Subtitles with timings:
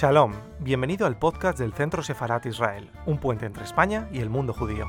[0.00, 4.54] Shalom, bienvenido al podcast del Centro Sefarat Israel, un puente entre España y el mundo
[4.54, 4.86] judío.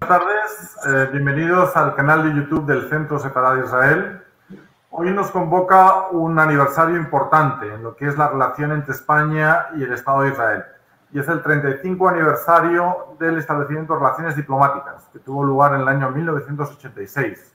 [0.00, 4.20] Buenas tardes, eh, bienvenidos al canal de YouTube del Centro Sefarat Israel.
[4.90, 9.84] Hoy nos convoca un aniversario importante en lo que es la relación entre España y
[9.84, 10.64] el Estado de Israel
[11.12, 15.88] y es el 35 aniversario del establecimiento de relaciones diplomáticas, que tuvo lugar en el
[15.88, 17.54] año 1986.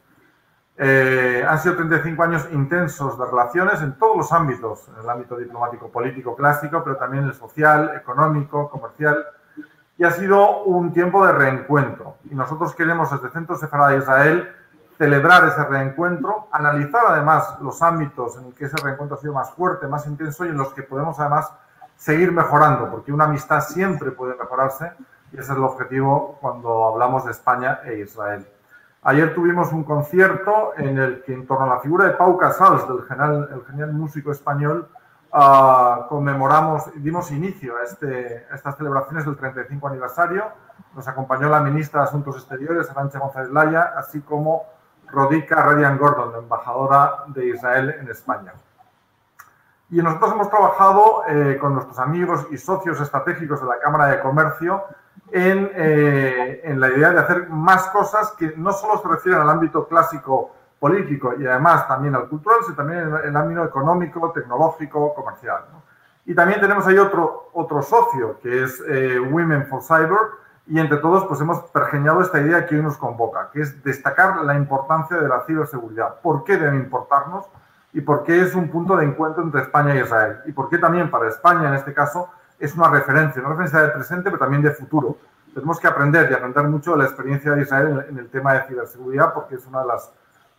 [0.80, 5.36] Eh, han sido 35 años intensos de relaciones en todos los ámbitos, en el ámbito
[5.38, 9.26] diplomático político clásico, pero también en el social, económico, comercial,
[9.98, 12.18] y ha sido un tiempo de reencuentro.
[12.30, 14.52] Y nosotros queremos desde Centro Sefarad de Israel
[15.00, 19.52] celebrar ese reencuentro, analizar además los ámbitos en los que ese reencuentro ha sido más
[19.52, 21.52] fuerte, más intenso y en los que podemos además
[21.98, 24.94] seguir mejorando, porque una amistad siempre puede mejorarse
[25.32, 28.48] y ese es el objetivo cuando hablamos de España e Israel.
[29.04, 32.88] Ayer tuvimos un concierto en el que en torno a la figura de Pau Casals,
[32.88, 34.90] del genial, el genial músico español,
[35.34, 40.46] uh, conmemoramos, dimos inicio a, este, estas celebraciones del 35 aniversario.
[40.94, 44.64] Nos acompañó la ministra de Asuntos Exteriores, Arancha González Laya, así como
[45.08, 48.54] Rodica Radian Gordon, la embajadora de Israel en España.
[49.90, 54.20] Y nosotros hemos trabajado eh, con nuestros amigos y socios estratégicos de la Cámara de
[54.20, 54.84] Comercio
[55.32, 59.50] en, eh, en, la idea de hacer más cosas que no solo se refieren al
[59.50, 65.14] ámbito clásico político y además también al cultural, sino también en el ámbito económico, tecnológico,
[65.14, 65.64] comercial.
[66.26, 70.20] Y también tenemos ahí otro, otro socio, que es eh, Women for Cyber,
[70.68, 74.44] y entre todos pues hemos pergeñado esta idea que hoy nos convoca, que es destacar
[74.44, 76.20] la importancia de la ciberseguridad.
[76.22, 77.46] ¿Por qué debe importarnos?
[77.94, 80.40] Y por qué es un punto de encuentro entre España y Israel.
[80.46, 82.30] Y por qué también para España, en este caso,
[82.60, 85.18] es una referencia, una referencia de presente, pero también de futuro.
[85.54, 88.64] Tenemos que aprender y aprender mucho de la experiencia de Israel en el tema de
[88.68, 90.12] ciberseguridad, porque es uno de las,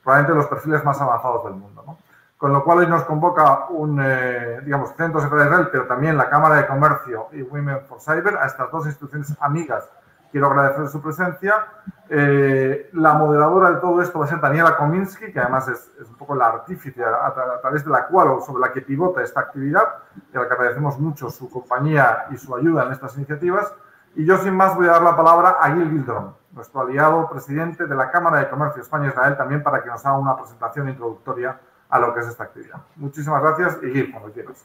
[0.03, 1.85] probablemente, los perfiles más avanzados del mundo.
[1.87, 1.99] ¿no?
[2.37, 6.29] Con lo cual hoy nos convoca un, eh, digamos, Centro de Israel, pero también la
[6.29, 9.89] Cámara de Comercio y Women for Cyber, a estas dos instituciones amigas
[10.31, 11.67] quiero agradecer su presencia.
[12.11, 16.17] Eh, la moderadora de todo esto va a ser Daniela Kominsky, que además es, un
[16.17, 19.85] poco la artífice a, través de la cual o sobre la que pivota esta actividad,
[20.33, 23.73] y a la que agradecemos mucho su compañía y su ayuda en estas iniciativas.
[24.15, 27.87] Y yo, sin más, voy a dar la palabra a Gil Gildron, nuestro aliado presidente
[27.87, 31.59] de la Cámara de Comercio España-Israel, también para que nos haga una presentación introductoria
[31.91, 32.79] a lo que es esta actividad.
[32.97, 34.65] Muchísimas gracias y Gil, cuando quieras.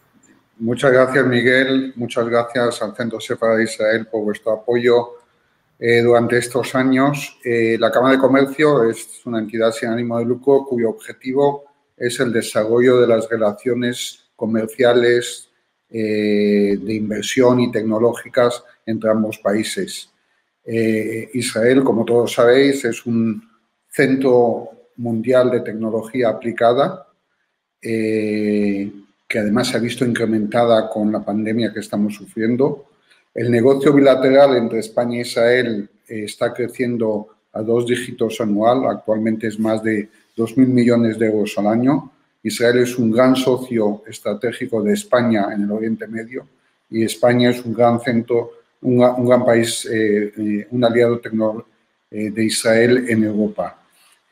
[0.58, 1.94] Muchas gracias, Miguel.
[1.96, 5.23] Muchas gracias al Centro Sefa de Israel por vuestro apoyo
[5.86, 7.38] eh, durante estos años.
[7.44, 11.66] Eh, la Cámara de Comercio es una entidad sin ánimo de lucro cuyo objetivo
[11.98, 15.50] es el desarrollo de las relaciones comerciales,
[15.90, 20.10] eh, de inversión y tecnológicas entre ambos países.
[21.34, 23.44] Israel, como todos sabéis, es un
[23.90, 27.10] centro mundial de tecnología aplicada
[27.82, 28.90] que
[29.38, 32.86] además se ha visto incrementada con la pandemia que estamos sufriendo.
[33.34, 39.48] El negocio bilateral entre España e Israel eh, está creciendo a dos dígitos anual, actualmente
[39.48, 42.12] es más de 2.000 millones de euros al año.
[42.42, 46.48] Israel es un gran socio estratégico de España en el Oriente Medio
[46.90, 48.52] y España es un gran centro,
[48.82, 51.20] un, gran país, eh, eh, un aliado
[52.12, 53.80] eh, de Israel en Europa.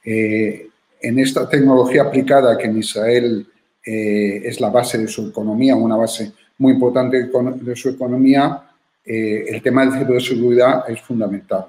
[0.03, 3.47] En esta tecnología aplicada que en Israel
[3.83, 8.70] es la base de su economía, una base muy importante de su economía,
[9.03, 11.65] eh, el tema de ciberseguridad es fundamental.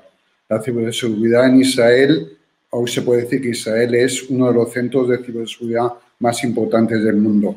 [0.48, 2.38] La ciberseguridad en Israel,
[2.70, 7.03] hoy se puede decir que Israel es uno de los centros de ciberseguridad más importantes
[7.03, 7.56] del mundo.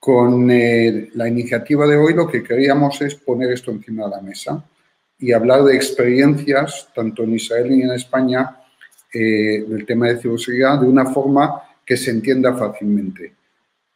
[0.00, 4.20] Con eh, la iniciativa de hoy lo que queríamos es poner esto encima de la
[4.20, 4.64] mesa
[5.18, 8.56] y hablar de experiencias, tanto en Israel y en España,
[9.12, 13.34] eh, del tema de ciberseguridad de una forma que se entienda fácilmente.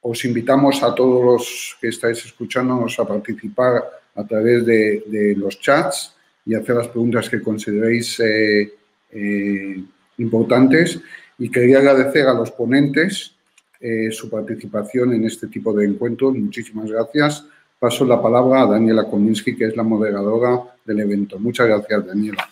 [0.00, 3.84] Os invitamos a todos los que estáis escuchándonos a participar
[4.18, 8.74] a través de, los chats y hacer las preguntas que consideréis eh,
[9.12, 9.84] eh,
[10.18, 11.00] importantes.
[11.38, 13.36] Y quería agradecer a los ponentes
[13.80, 16.34] eh, su participación en este tipo de encuentros.
[16.34, 17.46] Muchísimas gracias.
[17.78, 21.38] Paso la palabra a Daniela Kominsky, que es la moderadora del evento.
[21.38, 22.48] Muchas gracias, Daniela.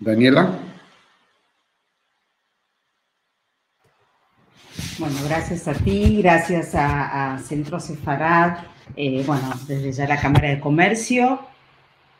[0.00, 0.71] Daniela.
[5.02, 8.58] Bueno, gracias a ti, gracias a, Centro Sefarad,
[8.94, 11.40] eh, bueno, desde ya la Cámara de Comercio.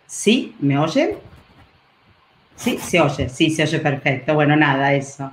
[0.05, 0.57] ¿Sí?
[0.59, 1.13] ¿Me oyen?
[2.57, 4.35] Sí, se oye, sí, se oye perfecto.
[4.35, 5.31] Bueno, nada, eso.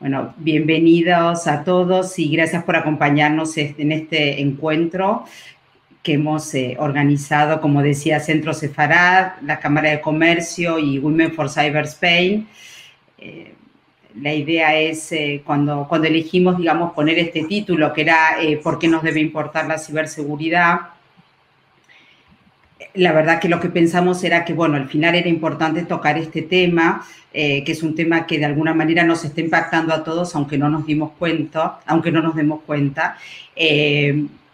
[0.00, 5.24] Bueno, bienvenidos a todos y gracias por acompañarnos en este encuentro
[6.02, 11.48] que hemos eh, organizado, como decía, Centro Sefarad, la Cámara de Comercio y Women for
[11.48, 12.46] Cyber Spain.
[13.16, 13.54] Eh,
[14.20, 18.88] la idea es, eh, cuando, cuando elegimos, digamos, poner este título, que era ¿Por qué
[18.88, 20.80] nos debe importar la ciberseguridad?
[22.94, 26.42] La verdad que lo que pensamos era que, bueno, al final era importante tocar este
[26.42, 30.58] tema, que es un tema que de alguna manera nos está impactando a todos, aunque
[30.58, 33.16] no nos dimos cuenta, aunque no nos demos cuenta.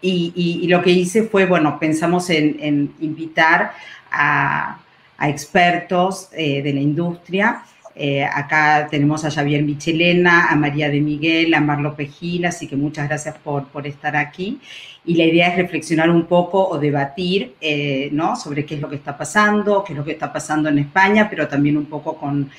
[0.01, 3.73] Y, lo que hice fue, bueno, pensamos en, invitar
[4.11, 4.79] a,
[5.21, 7.63] expertos eh, de la industria.
[7.99, 12.77] Eh, acá tenemos a Javier Michelena, a María de Miguel, a Marlo Pejil, así que
[12.77, 14.59] muchas gracias por, por estar aquí.
[15.05, 18.35] Y la idea es reflexionar un poco o debatir eh, ¿no?
[18.35, 21.27] sobre qué es lo que está pasando, qué es lo que está pasando en España,
[21.29, 22.49] pero también un poco con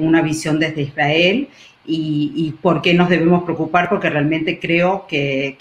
[0.00, 1.48] una visión desde Israel
[1.86, 5.56] y, por qué nos debemos preocupar, porque realmente creo que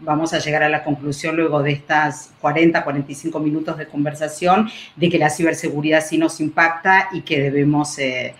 [0.00, 5.08] vamos a llegar a la conclusión luego de estas 40, 45 minutos de conversación de
[5.08, 8.34] que la ciberseguridad sí nos impacta y que debemos, eh,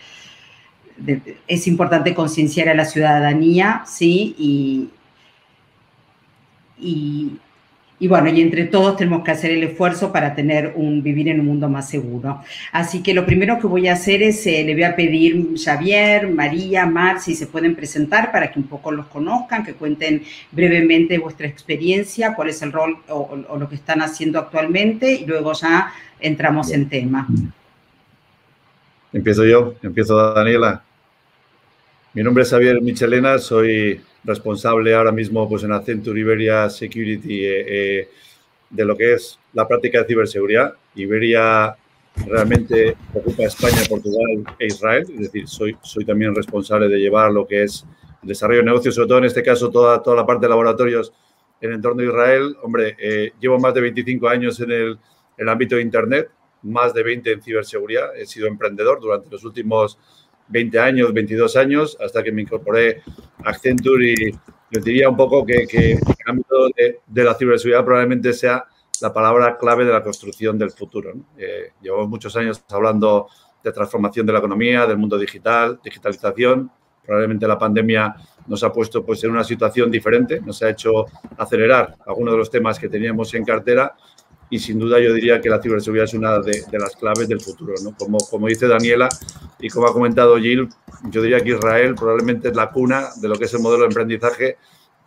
[1.46, 4.34] es importante concienciar a la ciudadanía, ¿sí?
[4.38, 4.90] Y,
[6.78, 7.38] y,
[8.02, 11.38] y bueno, y entre todos tenemos que hacer el esfuerzo para tener un vivir en
[11.38, 12.40] un mundo más seguro.
[12.72, 16.28] Así que lo primero que voy a hacer es, eh, le voy a pedir Javier,
[16.28, 21.16] María, Mar, si se pueden presentar para que un poco los conozcan, que cuenten brevemente
[21.18, 25.92] vuestra experiencia, cuál es el rol o, lo que están haciendo actualmente y luego ya
[26.18, 27.28] entramos en tema.
[29.12, 30.82] Empiezo yo, empiezo Daniela.
[32.14, 37.64] Mi nombre es Javier Michelena, soy responsable ahora mismo pues, en Accenture Iberia Security eh,
[37.66, 38.08] eh,
[38.70, 40.72] de lo que es la práctica de ciberseguridad.
[40.94, 41.76] Iberia
[42.26, 47.46] realmente ocupa España, Portugal e Israel, es decir, soy, soy también responsable de llevar lo
[47.46, 47.84] que es
[48.22, 51.12] el desarrollo de negocios, sobre todo en este caso toda, toda la parte de laboratorios
[51.60, 52.56] en el entorno de Israel.
[52.62, 54.98] Hombre, eh, llevo más de 25 años en el,
[55.36, 56.30] el ámbito de Internet,
[56.62, 59.98] más de 20 en ciberseguridad, he sido emprendedor durante los últimos
[60.52, 63.02] 20 años, 22 años, hasta que me incorporé
[63.44, 64.32] a Accenture y
[64.70, 68.64] yo diría un poco que, el ámbito de, la ciberseguridad probablemente sea
[69.00, 71.12] la palabra clave de la construcción del futuro.
[71.36, 73.28] Eh, llevamos muchos años hablando
[73.62, 76.70] de transformación de la economía, del mundo digital, digitalización.
[77.04, 78.14] Probablemente la pandemia
[78.46, 81.06] nos ha puesto pues, en una situación diferente, nos ha hecho
[81.36, 83.94] acelerar algunos de los temas que teníamos en cartera
[84.52, 87.72] y sin duda yo diría que la ciberseguridad es una de, las claves del futuro.
[87.82, 87.96] ¿no?
[87.96, 89.08] Como, como dice Daniela
[89.58, 90.68] y como ha comentado Jill,
[91.08, 93.88] yo diría que Israel probablemente es la cuna de lo que es el modelo de
[93.88, 94.58] emprendizaje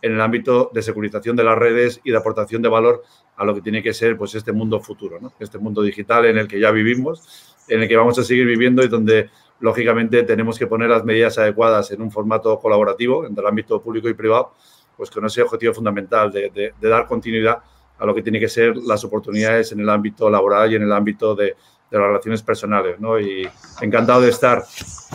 [0.02, 3.04] en el ámbito de securización de las redes y de aportación de valor
[3.36, 5.32] a lo que tiene que ser pues, este mundo futuro, ¿no?
[5.38, 8.82] este mundo digital en el que ya vivimos, en el que vamos a seguir viviendo
[8.82, 13.48] y donde lógicamente tenemos que poner las medidas adecuadas en un formato colaborativo entre el
[13.48, 14.54] ámbito público y privado,
[14.96, 17.62] pues con ese objetivo fundamental de, de dar continuidad
[17.98, 20.92] a lo que tiene que ser las oportunidades en el ámbito laboral y en el
[20.92, 21.56] ámbito de,
[21.90, 22.98] las relaciones personales.
[23.00, 23.18] ¿no?
[23.18, 23.48] Y
[23.80, 24.64] encantado de estar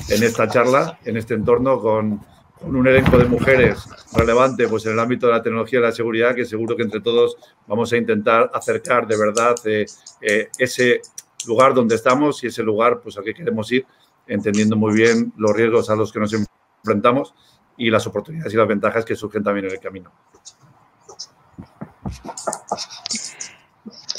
[0.09, 2.21] en esta charla, en este entorno, con,
[2.63, 6.35] un elenco de mujeres relevante pues, en el ámbito de la tecnología y la seguridad,
[6.35, 7.35] que seguro que entre todos
[7.67, 9.87] vamos a intentar acercar de verdad eh,
[10.21, 11.01] eh, ese
[11.47, 13.85] lugar donde estamos y ese lugar pues, al que queremos ir,
[14.27, 16.35] entendiendo muy bien los riesgos a los que nos
[16.83, 17.33] enfrentamos
[17.77, 20.11] y las oportunidades y las ventajas que surgen también en el camino.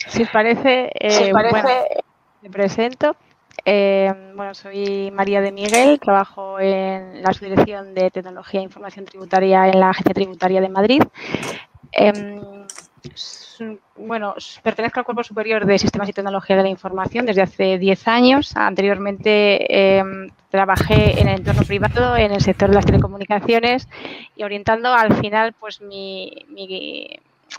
[0.08, 1.32] Si os parece, eh,
[2.42, 3.16] me presento.
[3.64, 9.68] Eh, bueno, soy María de Miguel, trabajo en la Subdirección de Tecnología e Información Tributaria
[9.68, 11.02] en la Agencia Tributaria de Madrid.
[11.92, 12.40] Em,
[13.96, 18.08] bueno, pertenezco al Cuerpo Superior de Sistemas y Tecnología de la Información desde hace 10
[18.08, 18.56] años.
[18.56, 23.88] Anteriormente em, trabajé en el entorno privado, en el sector de las telecomunicaciones
[24.34, 26.46] y orientando al final pues mi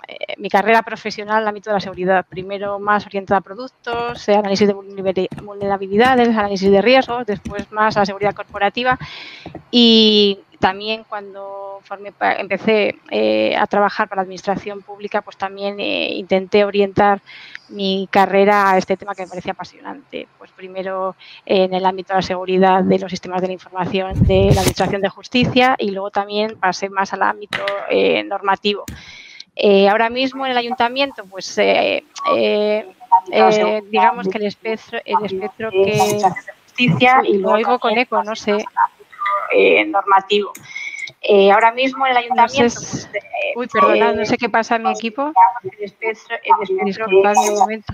[0.08, 2.26] eh, mi carrera profesional en el ámbito de la seguridad.
[2.28, 8.02] Primero más orientada a productos, eh, análisis de vulnerabilidades, análisis de riesgos, después más a
[8.02, 8.98] la seguridad corporativa
[9.72, 11.82] y también cuando
[12.38, 17.22] empecé eh, a trabajar para la administración pública, pues también intenté orientar
[17.68, 20.28] mi carrera a este tema que me parecía apasionante.
[20.38, 24.52] Pues primero en el ámbito de la seguridad de los sistemas de la información de
[24.54, 27.60] la administración de justicia y luego también pasé más al ámbito
[28.26, 28.86] normativo.
[29.56, 32.04] Eh, ahora mismo en el ayuntamiento, pues eh,
[32.36, 32.86] eh,
[33.90, 36.20] digamos que el espectro, el espectro que
[36.66, 38.58] justicia y lo oigo con eco, no sé,
[39.88, 40.52] normativo.
[41.52, 42.80] ahora mismo en el ayuntamiento.
[42.80, 43.10] Pues,
[43.56, 45.32] uy, perdona, no sé qué pasa en mi equipo.
[45.64, 47.94] El espectro, el espectro un momento.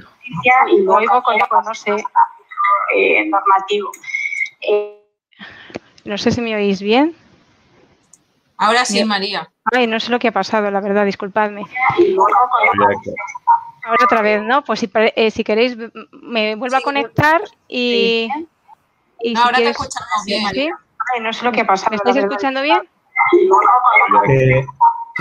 [0.72, 1.92] Y lo oigo con eco, no sé,
[3.25, 3.92] normativo.
[6.06, 7.13] no sé si me oís bien.
[8.60, 9.50] Ahora sí, María.
[9.63, 11.63] Ay, no sé lo que ha pasado, la verdad, disculpadme.
[13.86, 14.66] Ahora otra vez, ¿no?
[14.66, 15.78] Pues si, eh, si queréis,
[16.12, 18.30] me vuelvo a conectar y.
[19.22, 20.44] y no, ahora te escuchamos bien.
[20.51, 20.70] ¿sí?
[21.22, 21.89] no sé lo que pasa.
[21.89, 22.82] ¿Me estáis escuchando bien?
[24.28, 24.66] Eh,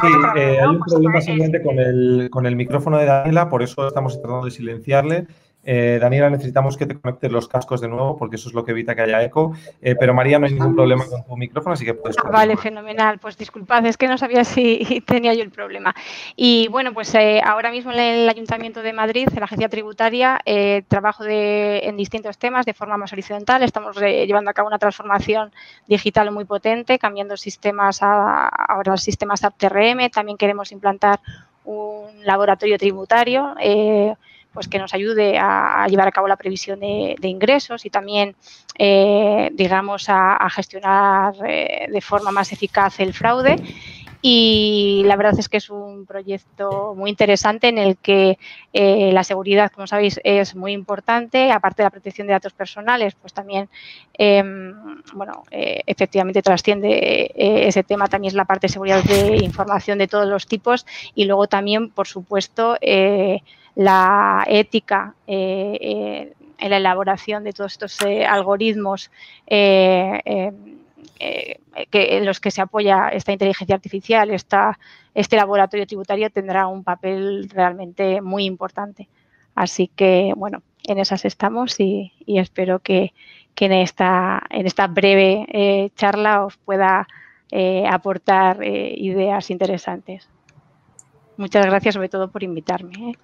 [0.01, 3.87] sí, eh, hay un problema simplemente con el, con el micrófono de Daniela, por eso
[3.87, 5.29] estamos tratando de silenciarle.
[5.71, 8.71] Eh, Daniela, necesitamos que te conectes los cascos de nuevo porque eso es lo que
[8.71, 9.53] evita que haya eco.
[9.83, 12.17] Eh, pero María, no hay ningún problema con tu micrófono, así que puedes.
[12.25, 13.19] Ah, vale, fenomenal.
[13.19, 15.95] Pues disculpad, es que no sabía si tenía yo el problema.
[16.37, 20.41] Y bueno, pues eh, ahora mismo en el Ayuntamiento de Madrid, en la agencia tributaria,
[20.89, 23.63] trabajo en distintos temas de forma más horizontal.
[23.63, 25.53] Estamos llevando a cabo una transformación
[25.87, 30.09] digital muy potente, cambiando sistemas a, ahora los sistemas AppTRM.
[30.09, 31.21] También queremos implantar
[31.67, 33.55] un laboratorio tributario
[34.59, 38.35] pues que nos ayude a, llevar a cabo la previsión de, ingresos y también,
[38.77, 43.55] eh, digamos, a, gestionar eh, de forma más eficaz el fraude.
[44.21, 48.37] Y la verdad es que es un proyecto muy interesante en el que
[48.73, 51.53] eh, la seguridad, como sabéis, es muy importante.
[51.53, 53.69] Aparte de la protección de datos personales, pues también,
[54.15, 54.75] em,
[55.15, 58.09] bueno, efectivamente trasciende ese tema.
[58.09, 60.85] También es la parte de seguridad de información de todos los tipos.
[61.15, 62.77] Y luego también, por supuesto,
[63.79, 69.13] la ética eh, eh, en la elaboración de todos estos eh, algoritmos
[69.47, 70.75] en
[72.25, 78.47] los que se apoya esta inteligencia artificial, este laboratorio tributario tendrá un papel realmente muy
[78.47, 79.09] importante.
[79.55, 83.13] Así que, bueno, en esas estamos y, espero que,
[83.61, 87.07] en, esta, en esta breve charla os pueda
[87.89, 90.29] aportar ideas interesantes.
[91.37, 93.15] Muchas gracias sobre todo por invitarme.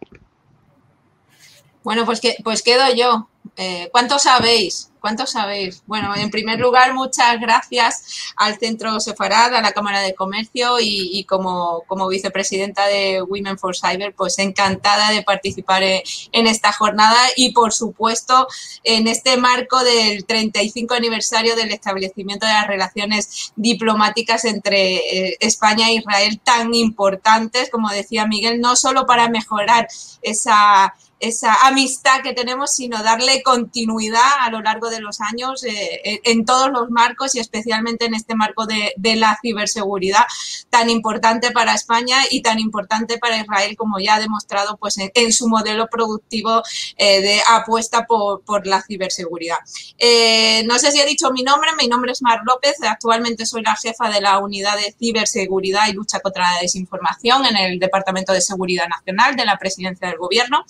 [1.85, 3.29] Bueno, pues, que, pues quedo yo.
[3.57, 4.91] Eh, ¿Cuánto sabéis?
[5.01, 5.83] ¿Cuánto sabéis?
[5.87, 11.23] Bueno, en primer lugar, muchas gracias al Centro Sefarad, a la Cámara de Comercio y,
[11.25, 17.53] como, como, vicepresidenta de Women for Cyber, pues encantada de participar en, esta jornada y,
[17.53, 18.49] por supuesto,
[18.83, 25.91] en este marco del 35 aniversario del establecimiento de las relaciones diplomáticas entre eh, España
[25.91, 29.87] e Israel tan importantes, como decía Miguel, no solo para mejorar
[30.23, 36.21] esa esa amistad que tenemos, sino darle continuidad a lo largo de los años eh,
[36.25, 40.25] en todos los marcos y especialmente en este marco de, la ciberseguridad
[40.71, 45.33] tan importante para España y tan importante para Israel como ya ha demostrado pues, en,
[45.33, 46.63] su modelo productivo
[46.97, 49.59] eh, de apuesta por, la ciberseguridad.
[49.99, 53.63] Eh, no sé si he dicho mi nombre, mi nombre es Mar López, actualmente soy
[53.63, 58.33] la jefa de la unidad de ciberseguridad y lucha contra la desinformación en el Departamento
[58.33, 60.65] de Seguridad Nacional de la Presidencia del Gobierno.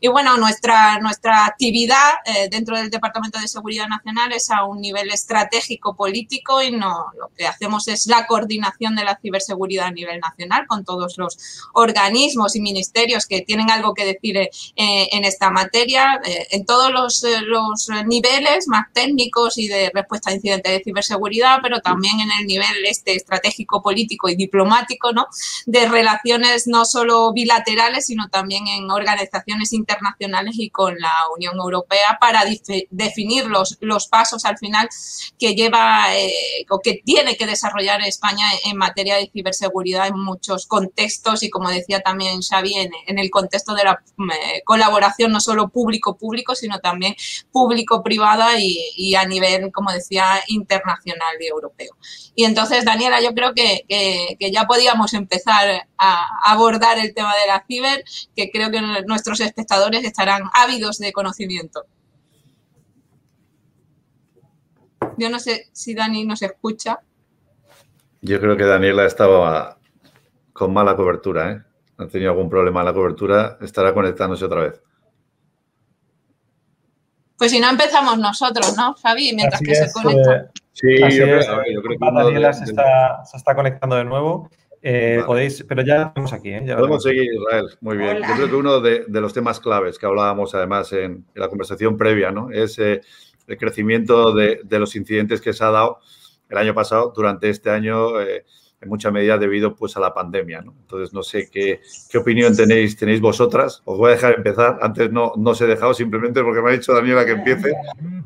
[0.00, 4.80] Y bueno, nuestra, nuestra actividad eh, dentro del Departamento de Seguridad Nacional es a un
[4.80, 9.90] nivel estratégico político y no lo que hacemos es la coordinación de la ciberseguridad a
[9.90, 11.38] nivel nacional con todos los
[11.74, 16.92] organismos y ministerios que tienen algo que decir eh, en esta materia, eh, en todos
[16.92, 22.30] los, los, niveles más técnicos y de respuesta a incidentes de ciberseguridad, pero también en
[22.40, 25.26] el nivel este estratégico, político y diplomático, ¿no?
[25.66, 29.87] De relaciones no solo bilaterales, sino también en organizaciones internacionales
[30.52, 32.42] y con la Unión Europea para
[32.90, 34.88] definir los, los pasos al final
[35.38, 40.66] que lleva eh, o que tiene que desarrollar España en materia de ciberseguridad en muchos
[40.66, 45.68] contextos y como decía también Xavi, en, el contexto de la eh, colaboración no solo
[45.68, 47.14] público-público, sino también
[47.52, 51.96] público-privada y, a nivel, como decía, internacional y europeo.
[52.34, 57.46] Y entonces, Daniela, yo creo que, que ya podíamos empezar a abordar el tema de
[57.46, 58.04] la ciber,
[58.36, 61.86] que creo que nuestros espectadores estarán ávidos de conocimiento.
[65.16, 67.00] Yo no sé si Dani nos escucha.
[68.20, 69.78] Yo creo que Daniela estaba
[70.52, 71.62] con mala cobertura, ¿eh?
[71.98, 74.82] Ha tenido algún problema en la cobertura, estará conectándose otra vez.
[77.36, 79.32] Pues si no empezamos nosotros, ¿no, Javi?
[79.34, 80.36] Mientras que se conecta.
[80.36, 84.50] Eh, sí, yo, creo, que Daniela se, está, se está conectando de nuevo.
[84.82, 86.50] Eh, podéis, pero ya estamos aquí.
[86.50, 86.62] ¿eh?
[86.66, 87.66] Podemos seguir, Israel.
[87.80, 88.18] Muy bien.
[88.18, 92.30] Yo creo que uno de, los temas claves que hablábamos además en, la conversación previa
[92.30, 92.50] ¿no?
[92.50, 93.00] es eh,
[93.46, 95.98] el crecimiento de, los incidentes que se ha dado
[96.48, 98.18] el año pasado, durante este año,
[98.80, 100.62] en mucha medida debido pues, a la pandemia.
[100.62, 100.74] ¿no?
[100.80, 101.80] Entonces, no sé qué,
[102.10, 103.82] qué, opinión tenéis, tenéis vosotras.
[103.84, 104.78] Os voy a dejar empezar.
[104.80, 107.72] Antes no, no os he dejado simplemente porque me ha dicho Daniela que empiece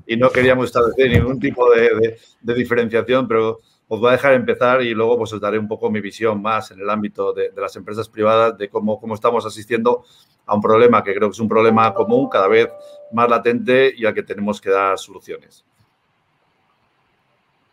[0.06, 3.60] y no queríamos establecer ningún tipo de, de diferenciación, pero
[3.94, 6.70] os voy a dejar empezar y luego pues os daré un poco mi visión más
[6.70, 10.02] en el ámbito de, las empresas privadas, de cómo, cómo estamos asistiendo
[10.46, 12.70] a un problema que creo que es un problema común, cada vez
[13.12, 15.66] más latente y al que tenemos que dar soluciones.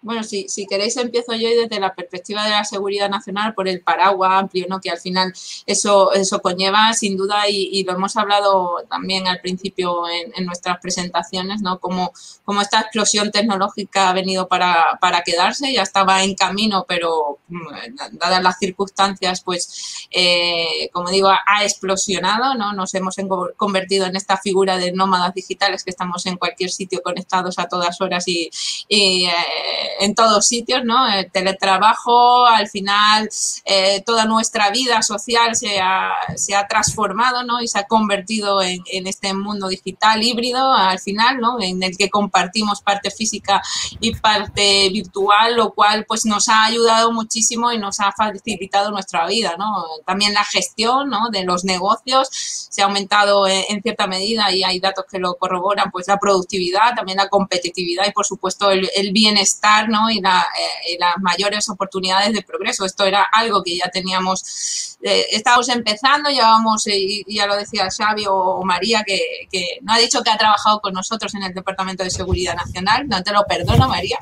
[0.01, 3.81] Bueno, si, si queréis empiezo yo desde la perspectiva de la seguridad nacional por el
[3.81, 4.79] paraguas amplio, ¿no?
[4.79, 5.33] Que al final
[5.65, 11.61] eso, eso conlleva sin duda y, lo hemos hablado también al principio en, nuestras presentaciones,
[11.61, 11.79] ¿no?
[11.79, 12.13] Como,
[12.45, 17.67] como, esta explosión tecnológica ha venido para, para, quedarse, ya estaba en camino, pero mm,
[18.13, 22.71] dadas las circunstancias, pues, eh, como digo, ha explosionado, ¿no?
[22.73, 23.17] Nos hemos
[23.57, 27.99] convertido en esta figura de nómadas digitales que estamos en cualquier sitio conectados a todas
[28.01, 28.49] horas y,
[28.87, 31.07] y eh, en todos sitios, ¿no?
[31.07, 33.29] El teletrabajo, al final,
[33.65, 37.61] eh, toda nuestra vida social se ha, se ha, transformado, ¿no?
[37.61, 41.59] Y se ha convertido en, en, este mundo digital híbrido, al final, ¿no?
[41.61, 43.61] En el que compartimos parte física
[43.99, 49.25] y parte virtual, lo cual, pues, nos ha ayudado muchísimo y nos ha facilitado nuestra
[49.27, 49.83] vida, ¿no?
[50.05, 51.29] También la gestión, ¿no?
[51.31, 55.91] De los negocios se ha aumentado en, cierta medida y hay datos que lo corroboran,
[55.91, 60.09] pues, la productividad, también la competitividad y, por supuesto, el, el bienestar ¿no?
[60.09, 62.85] y, eh, las mayores oportunidades de progreso.
[62.85, 68.25] Esto era algo que ya teníamos, eh, estábamos empezando, llevábamos, y ya lo decía Xavi
[68.27, 69.47] o, María, que,
[69.81, 73.23] no ha dicho que ha trabajado con nosotros en el Departamento de Seguridad Nacional, no
[73.23, 74.17] te lo perdono, María,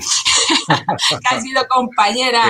[1.09, 2.43] que ha sido compañera.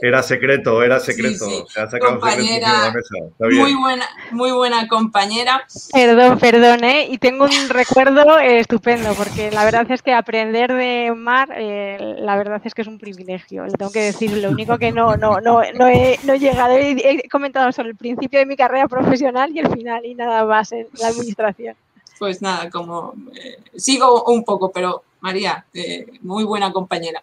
[0.00, 1.66] Era, secreto, era secreto.
[2.00, 2.92] compañera,
[3.40, 5.66] muy buena, muy buena compañera.
[5.92, 11.48] Perdón, perdón, y tengo un recuerdo estupendo, porque la verdad es que aprender de Mar,
[11.58, 14.32] la verdad es que es un privilegio, le tengo que decir.
[14.32, 17.96] Lo único que no, no, no, no, he, no he llegado, he, comentado sobre el
[17.96, 21.74] principio de mi carrera profesional y el final y nada más en la administración.
[22.18, 27.22] Pues nada, como eh, sigo un poco, pero María, eh, muy buena compañera.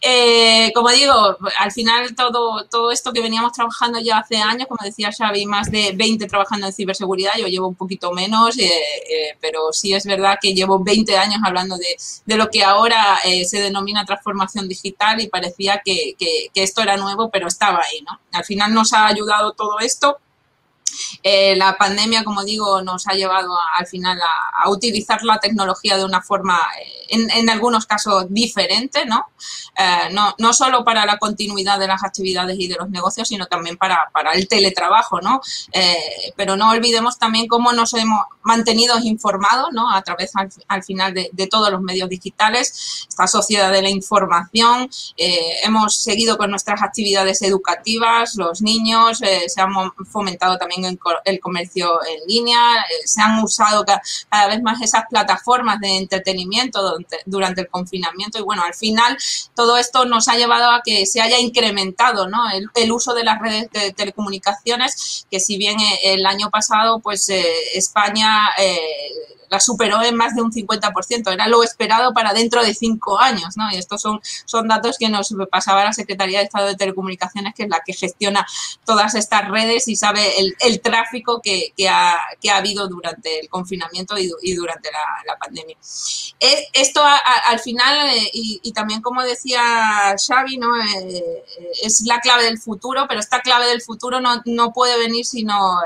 [0.00, 4.78] Eh, como digo, al final todo, todo esto que veníamos trabajando ya hace años, como
[4.84, 9.72] decía Xavi, más de 20 trabajando en ciberseguridad, yo llevo un poquito menos, eh, pero
[9.72, 14.04] sí es verdad que llevo 20 años hablando de, de lo que ahora se denomina
[14.04, 18.20] transformación digital y parecía que, que, que esto era nuevo, pero estaba ahí, ¿no?
[18.32, 20.18] Al final nos ha ayudado todo esto
[21.22, 26.04] eh, la pandemia, como digo, nos ha llevado al final a, utilizar la tecnología de
[26.04, 29.26] una forma, eh, en, algunos casos, diferente, ¿no?
[29.76, 30.34] Eh, ¿no?
[30.38, 30.52] ¿no?
[30.52, 34.32] solo para la continuidad de las actividades y de los negocios, sino también para, para
[34.32, 35.40] el teletrabajo, ¿no?
[36.36, 39.92] pero no olvidemos también cómo nos hemos mantenido informados, ¿no?
[39.92, 40.32] A través,
[40.68, 46.36] al, final, de, de, todos los medios digitales, esta sociedad de la información, hemos seguido
[46.36, 49.72] con nuestras actividades educativas, los niños, se han
[50.10, 55.80] fomentado también el comercio en línea, eh, se han usado cada, vez más esas plataformas
[55.80, 56.80] de entretenimiento
[57.26, 59.16] durante, el confinamiento y bueno, al final
[59.54, 62.28] todo esto nos ha llevado a que se haya incrementado
[62.74, 67.28] el, uso de las redes de telecomunicaciones, que si bien eh, el año pasado pues
[67.28, 68.40] eh, España
[69.50, 71.32] la superó en más de un 50%.
[71.32, 73.70] Era lo esperado para dentro de cinco años, ¿no?
[73.72, 77.64] Y estos son, son datos que nos pasaba la Secretaría de Estado de Telecomunicaciones, que
[77.64, 78.46] es la que gestiona
[78.84, 83.40] todas estas redes y sabe el, el tráfico que, que, ha, que, ha, habido durante
[83.40, 85.76] el confinamiento y, durante la, pandemia.
[86.38, 90.76] Eh, esto al final, eh, y, también como decía Xavi, ¿no?
[90.76, 91.44] Eh,
[91.82, 95.80] es la clave del futuro, pero esta clave del futuro no, no puede venir sino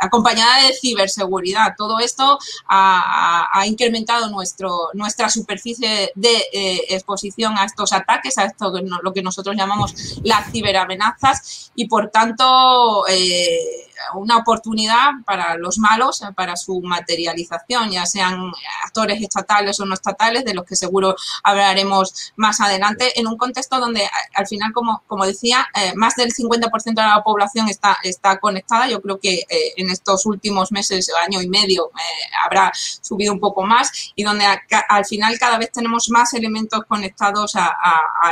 [0.00, 1.74] acompañada de ciberseguridad.
[1.76, 8.72] Todo esto ha, incrementado nuestro, nuestra superficie de eh, exposición a estos ataques, a esto
[9.02, 16.22] lo que nosotros llamamos las ciberamenazas y por tanto eh, una oportunidad para los malos,
[16.34, 18.52] para su materialización, ya sean
[18.84, 23.78] actores estatales o no estatales, de los que seguro hablaremos más adelante, en un contexto
[23.78, 28.38] donde al final, como, como decía, eh, más del 50% de la población está, está
[28.38, 28.88] conectada.
[28.88, 33.40] Yo creo que eh, en estos últimos meses, año y medio, eh, habrá subido un
[33.40, 34.44] poco más y donde
[34.88, 37.70] al final cada vez tenemos más elementos conectados a,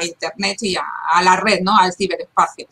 [0.01, 1.77] Internet y a, la red, ¿no?
[1.77, 2.69] al ciberespacio.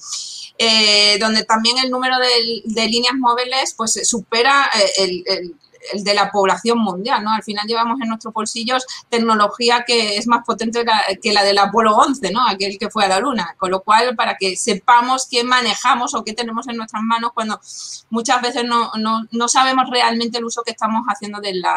[1.18, 5.55] donde también el número de líneas móviles pues supera eh, el,
[5.94, 7.33] de la población mundial, ¿no?
[7.33, 10.85] Al final llevamos en nuestros bolsillos tecnología que es más potente
[11.22, 12.46] que la del Apolo 11, ¿no?
[12.46, 13.55] Aquel que fue a la Luna.
[13.59, 17.61] Con lo cual, para que sepamos qué manejamos o qué tenemos en nuestras manos cuando
[18.11, 21.77] muchas veces no, no, no sabemos realmente el uso que estamos haciendo de la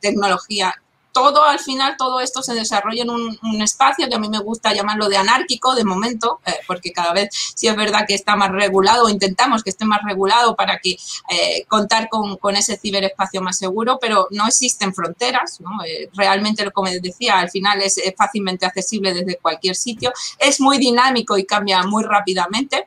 [0.00, 0.74] tecnología
[1.12, 4.72] todo al final, todo esto se desarrolla en un, espacio que a mí me gusta
[4.72, 8.50] llamarlo de anárquico de momento, eh, porque cada vez sí es verdad que está más
[8.50, 10.92] regulado, o intentamos que esté más regulado para que
[11.28, 15.70] eh, contar con, con, ese ciberespacio más seguro, pero no existen fronteras, ¿no?
[15.84, 21.36] Eh, realmente, como decía, al final es, fácilmente accesible desde cualquier sitio, es muy dinámico
[21.36, 22.86] y cambia muy rápidamente,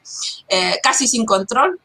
[0.82, 1.80] casi sin control,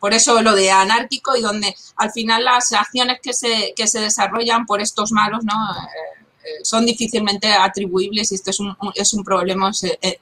[0.00, 4.00] por eso lo de anárquico y donde al final las acciones que se, que se
[4.00, 5.54] desarrollan por estos malos, ¿no?
[5.72, 6.19] 哎。
[6.62, 9.70] Son difícilmente atribuibles y esto es un, es un problema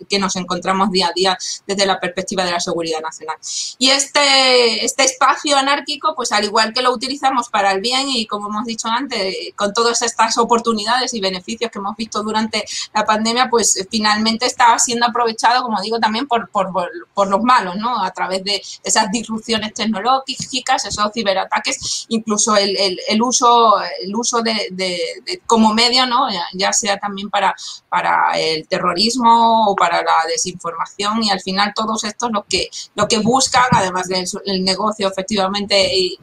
[0.09, 3.37] que nos encontramos día a día desde la perspectiva de la seguridad nacional.
[3.79, 8.27] Y este, este espacio anárquico, pues al igual que lo utilizamos para el bien y
[8.27, 12.64] como hemos dicho antes, con todas estas oportunidades y beneficios que hemos visto durante
[12.95, 16.71] la pandemia, pues finalmente está siendo aprovechado, como digo, también por, por,
[17.14, 18.03] por los malos, ¿no?
[18.03, 22.77] A través de esas disrupciones tecnológicas, esos ciberataques, incluso el,
[23.09, 25.01] el, uso, el uso de,
[25.47, 26.17] como medio, ¿no?
[26.52, 27.54] Ya, sea también para,
[27.88, 33.07] para el terrorismo o para la desinformación y al final todos estos lo que, lo
[33.09, 36.18] que buscan, además del negocio efectivamente y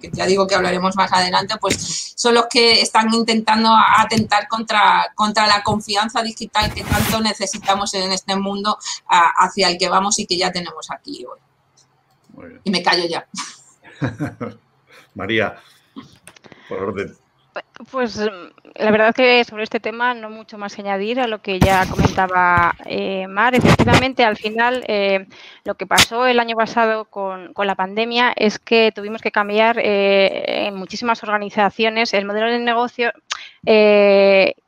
[0.00, 5.12] que ya digo que hablaremos más adelante, pues son los que están intentando atentar contra,
[5.14, 8.78] contra la confianza digital que tanto necesitamos en este mundo
[9.08, 11.38] hacia el que vamos y que ya tenemos aquí hoy.
[12.64, 13.26] Y me callo ya.
[15.14, 15.56] María,
[16.68, 17.16] por orden.
[17.90, 18.16] Pues
[18.74, 21.86] la verdad que sobre este tema no mucho más que añadir a lo que ya
[21.86, 23.54] comentaba eh, Mar.
[23.54, 25.26] Efectivamente, al final eh,
[25.64, 30.66] lo que pasó el año pasado con, la pandemia es que tuvimos que cambiar eh,
[30.66, 33.12] en muchísimas organizaciones el modelo de negocio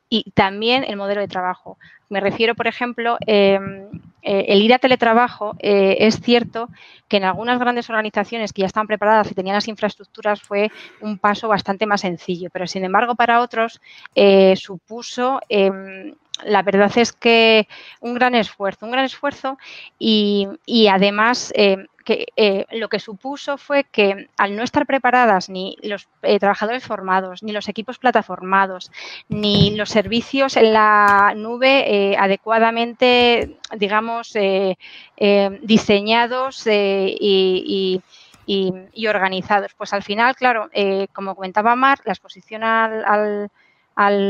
[0.09, 1.77] y también el modelo de trabajo.
[2.09, 3.87] Me refiero, por ejemplo, em,
[4.23, 6.69] eh, el ir a teletrabajo, eh, es cierto
[7.07, 11.17] que en algunas grandes organizaciones que ya están preparadas y tenían las infraestructuras fue un
[11.19, 13.79] paso bastante más sencillo, pero sin embargo para otros
[14.15, 17.67] eh, supuso em, la verdad es que
[17.99, 19.57] un gran esfuerzo, un gran esfuerzo
[19.97, 20.47] y,
[20.89, 26.39] además eh, eh, lo que supuso fue que al no estar preparadas ni los eh,
[26.39, 28.91] trabajadores formados, ni los equipos plataformados,
[29.27, 34.33] ni los servicios en la nube adecuadamente, digamos,
[35.61, 38.01] diseñados y,
[39.07, 39.73] organizados.
[39.75, 40.69] Pues al final, claro,
[41.13, 43.49] como comentaba Mar, la exposición al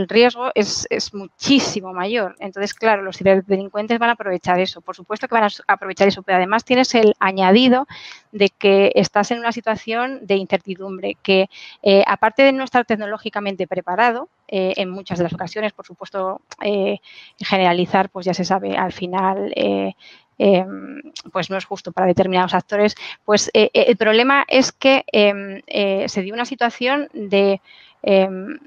[0.08, 2.36] riesgo es, muchísimo mayor.
[2.39, 4.82] Entonces, claro, los ciberdelincuentes van a aprovechar eso.
[4.82, 7.88] Por supuesto que van a aprovechar eso, pero además tienes el añadido
[8.32, 11.49] de que estás en una situación de incertidumbre, que
[11.84, 16.41] eh, aparte de no estar tecnológicamente preparado, eh, en muchas de las ocasiones, por supuesto,
[16.63, 16.97] eh,
[17.39, 21.01] generalizar, pues ya se sabe, al final em,
[21.32, 25.62] pues no es justo para determinados actores, pues el problema es que em,
[26.08, 27.62] se dio una situación de
[28.01, 28.58] em,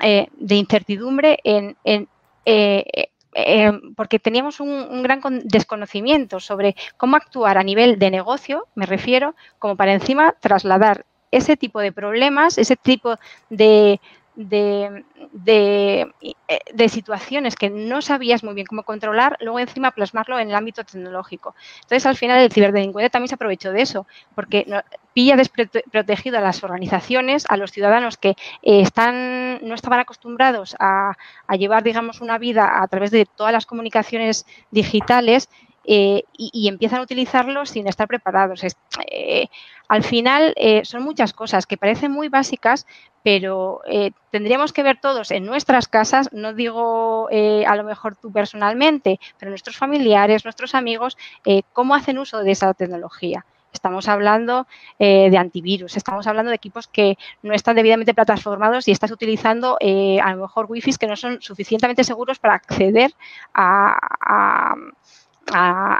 [0.00, 7.64] eh, de incertidumbre en, eh, eh, porque teníamos un, gran desconocimiento sobre cómo actuar a
[7.64, 13.16] nivel de negocio, me refiero, como para encima trasladar ese tipo de problemas, ese tipo
[13.50, 14.00] de,
[14.36, 20.54] de, de, situaciones que no sabías muy bien cómo controlar, luego encima plasmarlo en el
[20.54, 21.54] ámbito tecnológico.
[21.82, 24.66] Entonces, al final, el ciberdelincuente también se aprovechó de eso, porque
[25.12, 31.16] pilla desprotegido a las organizaciones, a los ciudadanos que eh, están, no estaban acostumbrados a,
[31.56, 35.48] llevar, digamos, una vida a través de todas las comunicaciones digitales
[35.84, 38.62] eh, y, empiezan a utilizarlos sin estar preparados.
[39.10, 39.48] Eh,
[39.88, 42.86] al final son muchas cosas que parecen muy básicas,
[43.22, 43.80] pero
[44.30, 49.50] tendríamos que ver todos en nuestras casas, no digo a lo mejor tú personalmente, pero
[49.50, 51.18] nuestros familiares, nuestros amigos,
[51.72, 53.44] cómo hacen uso de esa tecnología.
[53.74, 54.68] Estamos hablando
[55.00, 59.76] eh, de antivirus, estamos hablando de equipos que no están debidamente plataformados y estás utilizando
[59.80, 63.12] eh, a lo mejor wifi que no son suficientemente seguros para acceder
[63.52, 64.74] a,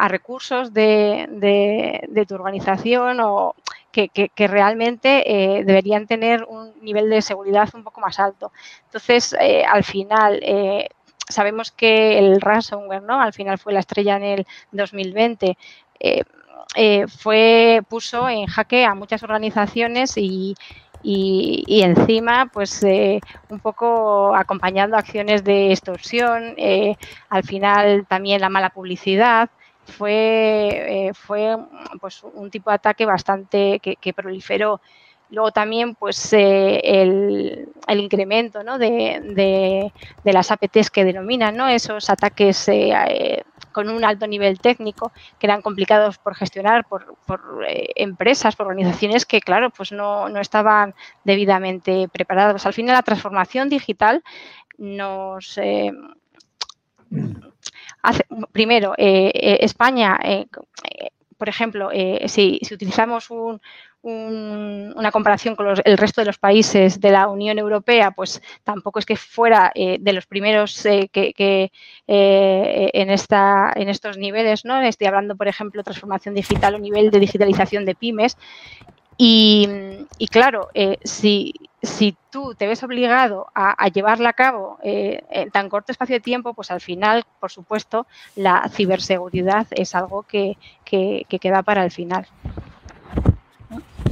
[0.09, 3.55] recursos de, tu organización o
[3.93, 8.53] que, realmente eh, deberían tener un nivel de seguridad un poco más alto.
[8.87, 9.35] Entonces,
[9.69, 10.41] al final,
[11.29, 13.21] sabemos que el ransomware, ¿no?
[13.21, 15.57] Al final fue la estrella en el 2020.
[16.77, 20.55] Eh, fue, puso en jaque a muchas organizaciones y,
[21.05, 26.97] encima, pues eh, un poco acompañando acciones de extorsión, eh,
[27.29, 29.51] al final también la mala publicidad.
[29.87, 31.59] Fue, fue
[32.01, 34.81] pues, un tipo de ataque bastante que, proliferó.
[35.35, 38.79] Luego también pues el, incremento ¿no?
[38.79, 39.90] de,
[40.25, 41.68] de, las APTs que denominan, ¿no?
[41.68, 42.68] esos ataques
[43.75, 47.16] con un alto nivel técnico que eran complicados por gestionar por,
[47.68, 50.94] eh, empresas, por organizaciones que, claro, pues no, estaban
[51.25, 52.64] debidamente preparados.
[52.64, 54.23] Al final, la transformación digital
[54.79, 55.59] nos...
[55.59, 55.92] Eh,
[58.03, 60.18] hace, primero, eh, España,
[61.37, 61.90] por ejemplo,
[62.27, 63.61] si, utilizamos un,
[64.05, 69.07] una comparación con el resto de los países de la Unión Europea, pues tampoco es
[69.07, 71.33] que fuera eh, de los primeros eh, que,
[72.07, 74.81] eh, en, esta, en estos niveles, ¿no?
[74.83, 78.37] Estoy hablando, por ejemplo, transformación digital o nivel de digitalización de pymes.
[79.17, 79.69] Y,
[80.31, 80.71] claro,
[81.05, 86.17] si, si tú te ves obligado a, llevarla a cabo eh, en tan corto espacio
[86.17, 91.90] de tiempo, pues al final, por supuesto, la ciberseguridad es algo que, queda para el
[91.90, 92.27] final.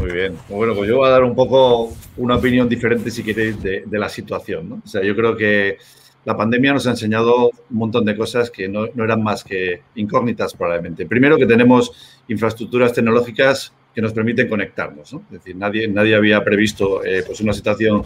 [0.03, 0.37] Muy bien.
[0.49, 4.09] Bueno, pues yo voy a dar un poco una opinión diferente, si queréis, de, la
[4.09, 4.83] situación.
[4.85, 5.79] O sea, yo creo que
[6.25, 9.83] la pandemia nos ha enseñado un montón de cosas que no, no eran más que
[9.95, 11.07] incógnitas probablemente.
[11.07, 11.93] Primero, que tenemos
[12.27, 15.13] infraestructuras tecnológicas que nos permiten conectarnos.
[15.13, 15.23] ¿no?
[15.27, 18.03] Es decir, nadie, nadie había previsto eh, pues una situación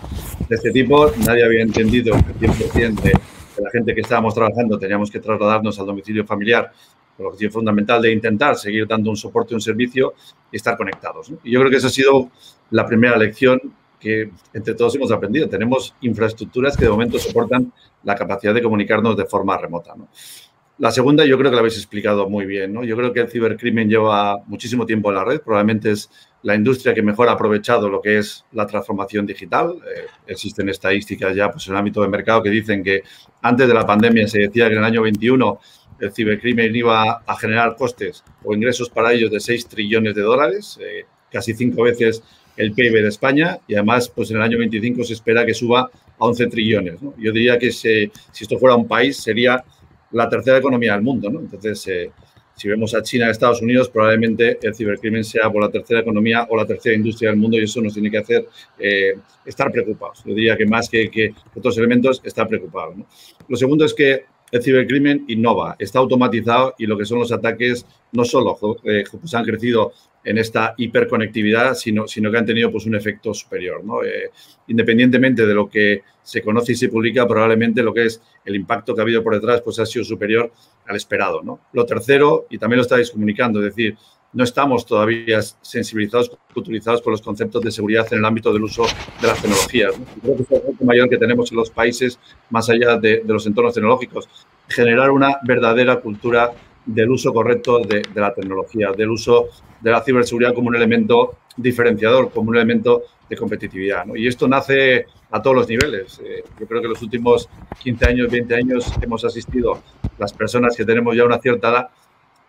[0.50, 3.12] de este tipo, nadie había entendido el 100% de,
[3.58, 6.70] la gente que estábamos trabajando teníamos que trasladarnos al domicilio familiar
[7.18, 10.14] el objetivo fundamental de intentar seguir dando un soporte, un servicio
[10.50, 11.32] y estar conectados.
[11.44, 12.30] Y yo creo que esa ha sido
[12.70, 13.60] la primera lección
[13.98, 15.48] que entre todos hemos aprendido.
[15.48, 17.72] Tenemos infraestructuras que de momento soportan
[18.04, 19.94] la capacidad de comunicarnos de forma remota.
[20.78, 22.74] La segunda yo creo que la habéis explicado muy bien.
[22.74, 22.84] ¿no?
[22.84, 25.40] Yo creo que el cibercrimen lleva muchísimo tiempo en la red.
[25.40, 26.10] Probablemente es
[26.42, 29.74] la industria que mejor ha aprovechado lo que es la transformación digital.
[29.76, 33.02] Eh, existen estadísticas ya pues, en el ámbito del mercado que dicen que
[33.40, 35.58] antes de la pandemia se decía que en el año 21
[36.00, 40.78] el cibercrimen iba a generar costes o ingresos para ellos de 6 trillones de dólares,
[40.80, 42.22] eh, casi cinco veces
[42.56, 45.90] el PIB de España y además pues en el año 25 se espera que suba
[46.18, 47.00] a 11 trillones.
[47.18, 49.62] Yo diría que si esto fuera un país sería
[50.12, 51.30] la tercera economía del mundo.
[51.30, 51.40] ¿no?
[51.40, 52.10] Entonces, eh,
[52.54, 56.46] si vemos a China y Estados Unidos, probablemente el cibercrimen sea por la tercera economía
[56.48, 60.22] o la tercera industria del mundo y eso nos tiene que hacer eh, estar preocupados.
[60.24, 62.96] Yo diría que más que, que otros elementos, estar preocupados.
[63.46, 67.86] Lo segundo es que el cibercrimen innova, está automatizado y lo que son los ataques
[68.12, 69.92] no solo eh, pues han crecido
[70.26, 73.84] en esta hiperconectividad, sino, sino que han tenido pues, un efecto superior.
[73.84, 74.02] ¿no?
[74.02, 74.30] Eh,
[74.66, 78.94] independientemente de lo que se conoce y se publica, probablemente lo que es el impacto
[78.94, 80.52] que ha habido por detrás pues, ha sido superior
[80.86, 81.42] al esperado.
[81.42, 81.60] ¿no?
[81.72, 83.96] Lo tercero, y también lo estáis comunicando, es decir,
[84.32, 88.84] no estamos todavía sensibilizados, utilizados por los conceptos de seguridad en el ámbito del uso
[89.20, 89.94] de las tecnologías.
[90.22, 92.18] Creo que es el reto mayor que tenemos en los países,
[92.50, 94.28] más allá de, los entornos tecnológicos,
[94.68, 96.52] generar una verdadera cultura
[96.84, 99.48] del uso correcto de, la tecnología, del uso
[99.80, 104.04] de la ciberseguridad como un elemento diferenciador, como un elemento de competitividad.
[104.14, 106.20] Y esto nace a todos los niveles.
[106.24, 107.48] Eh, yo creo que los últimos
[107.82, 109.82] 15 años, 20 años hemos asistido,
[110.18, 111.88] las personas que tenemos ya una cierta edad,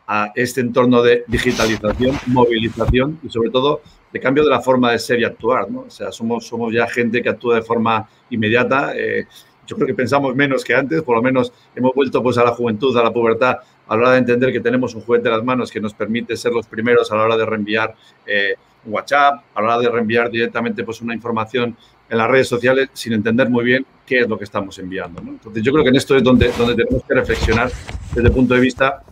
[0.08, 5.00] a este entorno de digitalización, movilización y sobre todo de cambio de la forma de
[5.00, 5.70] ser y actuar.
[5.70, 5.82] ¿no?
[5.82, 8.94] O sea, somos, somos ya gente que actúa de forma inmediata.
[8.96, 9.28] Eh,
[9.68, 12.52] yo creo que pensamos menos que antes, por lo menos hemos vuelto pues, a la
[12.52, 15.44] juventud, a la pubertad, a la hora de entender que tenemos un juguete en las
[15.44, 17.94] manos que nos permite ser los primeros a la hora de reenviar
[18.26, 21.76] eh, WhatsApp, a la hora de reenviar directamente pues, una información
[22.10, 25.22] en las redes sociales sin entender muy bien qué es lo que estamos enviando.
[25.22, 27.70] Entonces, yo creo que en esto es donde, donde tenemos que reflexionar
[28.14, 29.04] desde el punto de vista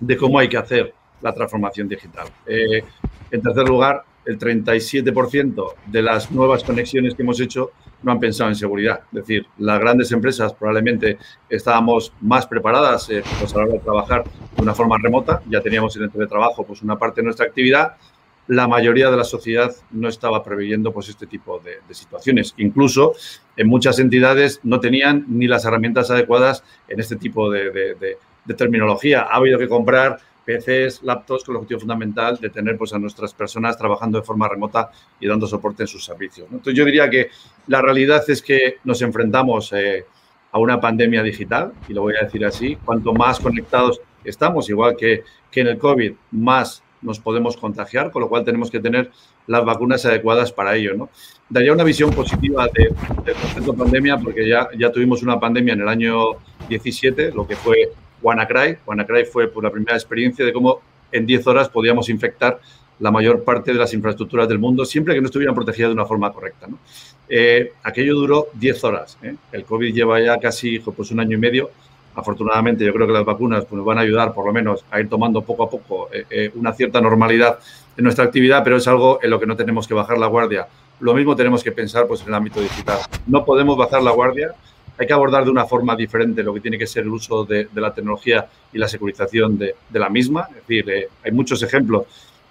[0.00, 2.28] de cómo hay que hacer la transformación digital.
[2.46, 2.82] Eh,
[3.30, 7.70] en tercer lugar, el 37% de las nuevas conexiones que hemos hecho
[8.02, 9.00] no han pensado en seguridad.
[9.12, 13.78] Es decir, las grandes empresas probablemente estábamos más preparadas eh, pues a la hora de
[13.78, 17.46] trabajar de una forma remota, ya teníamos en el teletrabajo pues una parte de nuestra
[17.46, 17.96] actividad.
[18.48, 22.54] La mayoría de la sociedad no estaba preveyendo pues este tipo de, situaciones.
[22.58, 23.14] Incluso
[23.56, 28.18] en muchas entidades no tenían ni las herramientas adecuadas en este tipo de, de
[28.54, 29.22] terminología.
[29.22, 33.34] Ha habido que comprar PCs, laptops, con el objetivo fundamental de tener pues, a nuestras
[33.34, 36.46] personas trabajando de forma remota y dando soporte en sus servicios.
[36.50, 37.30] Entonces, yo diría que
[37.66, 40.06] la realidad es que nos enfrentamos eh,
[40.52, 44.96] a una pandemia digital, y lo voy a decir así, cuanto más conectados estamos, igual
[44.96, 49.10] que, que en el COVID, más nos podemos contagiar, con lo cual tenemos que tener
[49.46, 50.94] las vacunas adecuadas para ello.
[50.94, 51.10] ¿no?
[51.48, 55.82] Daría una visión positiva del de, concepto pandemia, porque ya, ya tuvimos una pandemia en
[55.82, 56.30] el año
[56.68, 58.78] 17, lo que fue WannaCry.
[58.86, 60.80] WannaCry fue por la primera experiencia de cómo
[61.12, 62.60] en 10 horas podíamos infectar
[62.98, 66.06] la mayor parte de las infraestructuras del mundo, siempre que no estuvieran protegidas de una
[66.06, 66.66] forma correcta.
[67.28, 69.18] Eh, aquello duró 10 horas.
[69.22, 69.34] ¿eh?
[69.52, 71.70] El COVID lleva ya casi pues, un año y medio.
[72.14, 75.00] Afortunadamente, yo creo que las vacunas pues, nos van a ayudar, por lo menos, a
[75.00, 77.58] ir tomando poco a poco eh, una cierta normalidad
[77.96, 80.66] en nuestra actividad, pero es algo en lo que no tenemos que bajar la guardia.
[81.00, 82.98] Lo mismo tenemos que pensar pues, en el ámbito digital.
[83.26, 84.54] No podemos bajar la guardia
[84.98, 87.68] hay que abordar de una forma diferente lo que tiene que ser el uso de,
[87.74, 90.48] la tecnología y la securización de, la misma.
[90.50, 92.04] Es decir, eh, hay muchos ejemplos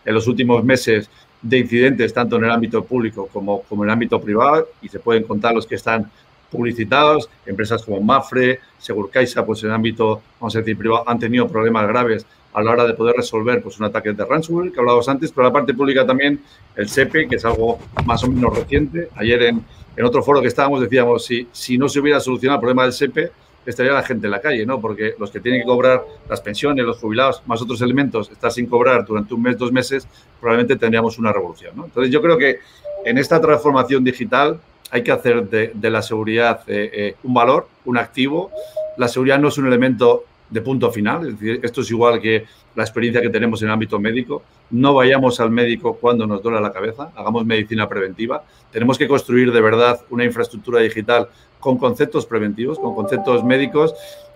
[0.03, 1.09] en los últimos meses
[1.41, 4.99] de incidentes, tanto en el ámbito público como, como en el ámbito privado, y se
[4.99, 6.09] pueden contar los que están
[6.49, 7.29] publicitados.
[7.45, 12.25] Empresas como Mafre, Segurcaixa, pues en ámbito, vamos a decir, privado, han tenido problemas graves
[12.53, 15.47] a la hora de poder resolver pues, un ataque de ransomware que hablábamos antes, pero
[15.47, 16.41] la parte pública también,
[16.75, 19.09] el SEPE, que es algo más o menos reciente.
[19.15, 19.65] Ayer en,
[19.97, 22.93] en otro foro que estábamos decíamos, si, si no se hubiera solucionado el problema del
[22.93, 23.31] SEPE,
[23.65, 24.79] estaría la gente en la calle, ¿no?
[24.79, 28.67] Porque los que tienen que cobrar las pensiones, los jubilados, más otros elementos, estar sin
[28.67, 30.07] cobrar durante un mes, dos meses,
[30.39, 31.85] probablemente tendríamos una revolución, ¿no?
[31.85, 32.59] Entonces yo creo que
[33.03, 34.59] en esta transformación digital
[34.95, 38.49] hay que hacer de, la seguridad eh, eh, un valor, un activo.
[38.95, 43.21] La seguridad no es un elemento de punto final, esto es igual que la experiencia
[43.21, 44.43] que tenemos en el ámbito médico.
[44.69, 48.45] No vayamos al médico cuando nos duele la cabeza, hagamos medicina preventiva.
[48.71, 51.27] Tenemos que construir de verdad una infraestructura digital
[51.59, 53.93] con conceptos preventivos, con conceptos médicos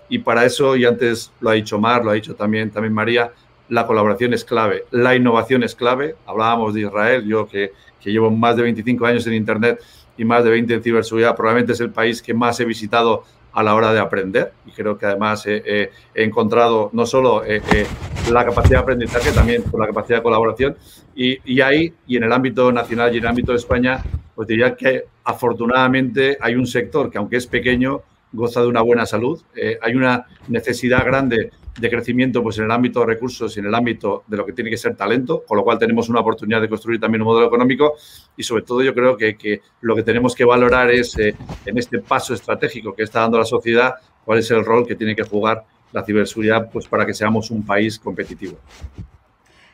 [0.09, 3.31] y para eso, y antes lo ha dicho Mar, lo ha dicho también, también María,
[3.69, 6.15] la colaboración es clave, la innovación es clave.
[6.25, 9.81] Hablábamos de Israel, yo que, que llevo más de 25 años en Internet
[10.17, 13.63] y más de 20 en ciberseguridad, probablemente es el país que más he visitado a
[13.63, 17.87] la hora de aprender y creo que además he encontrado no solo eh, eh,
[18.31, 20.77] la capacidad de aprendizaje, también la capacidad de colaboración
[21.15, 24.03] y, y, ahí y en el ámbito nacional y en el ámbito de España,
[24.35, 29.05] pues diría que afortunadamente hay un sector que aunque es pequeño, goza de una buena
[29.05, 29.41] salud.
[29.55, 33.67] Eh, hay una necesidad grande de crecimiento pues, en el ámbito de recursos y en
[33.67, 36.61] el ámbito de lo que tiene que ser talento, con lo cual tenemos una oportunidad
[36.61, 37.95] de construir también un modelo económico
[38.35, 41.99] y sobre todo yo creo que, lo que tenemos que valorar es eh, en este
[41.99, 43.93] paso estratégico que está dando la sociedad,
[44.25, 47.65] cuál es el rol que tiene que jugar la ciberseguridad pues, para que seamos un
[47.65, 48.57] país competitivo.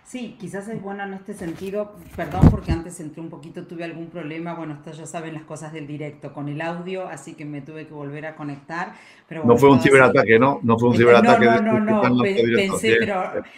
[0.05, 4.07] Sí, quizás es bueno en este sentido, perdón porque antes entré un poquito, tuve algún
[4.07, 7.61] problema, bueno, esto ya saben las cosas del directo con el audio, así que me
[7.61, 8.93] tuve que volver a conectar.
[9.27, 10.59] Pero no fue un ciberataque, ¿no?
[10.61, 11.45] No fue un ciberataque.
[11.45, 13.15] No, no, no, no, pensé, pero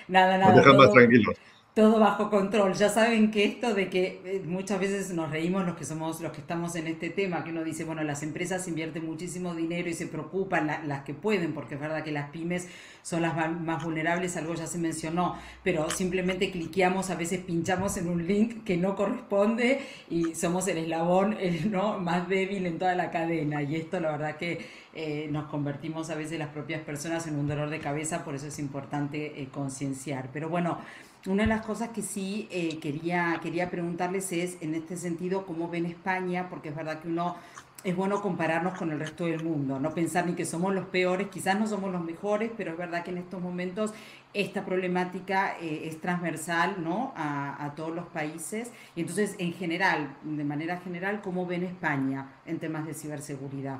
[0.07, 0.53] nada, nada.
[0.53, 1.35] Nos dejan más tranquilos
[1.77, 2.73] todo bajo control.
[2.73, 6.31] Ya saben que esto de que eh, muchas veces nos reímos los que somos los
[6.31, 9.93] que estamos en este tema, que uno dice, bueno, las empresas invierten muchísimo dinero y
[9.93, 12.67] se preocupan las que pueden, porque es verdad que las pymes
[13.03, 18.09] son las más vulnerables, algo ya se mencionó, pero simplemente cliqueamos, a veces pinchamos en
[18.09, 21.99] un link que no corresponde y somos el eslabón el, ¿no?
[21.99, 23.61] más débil en toda la cadena.
[23.61, 27.47] Y esto la verdad que eh, nos convertimos a veces las propias personas en un
[27.47, 30.29] dolor de cabeza, por eso es importante eh, concienciar.
[30.33, 30.79] Pero bueno,
[31.25, 35.67] una de las cosas que sí eh, quería, quería preguntarles es, en este sentido, cómo
[35.67, 37.35] ven España, porque es verdad que uno
[37.83, 41.27] es bueno compararnos con el resto del mundo, no pensar ni que somos los peores,
[41.27, 43.93] quizás no somos los mejores, pero es verdad que en estos momentos
[44.33, 47.13] esta problemática eh, es transversal ¿no?
[47.15, 48.71] a, a, todos los países.
[48.95, 53.79] Y entonces, en general, de manera general, ¿cómo ven España en temas de ciberseguridad?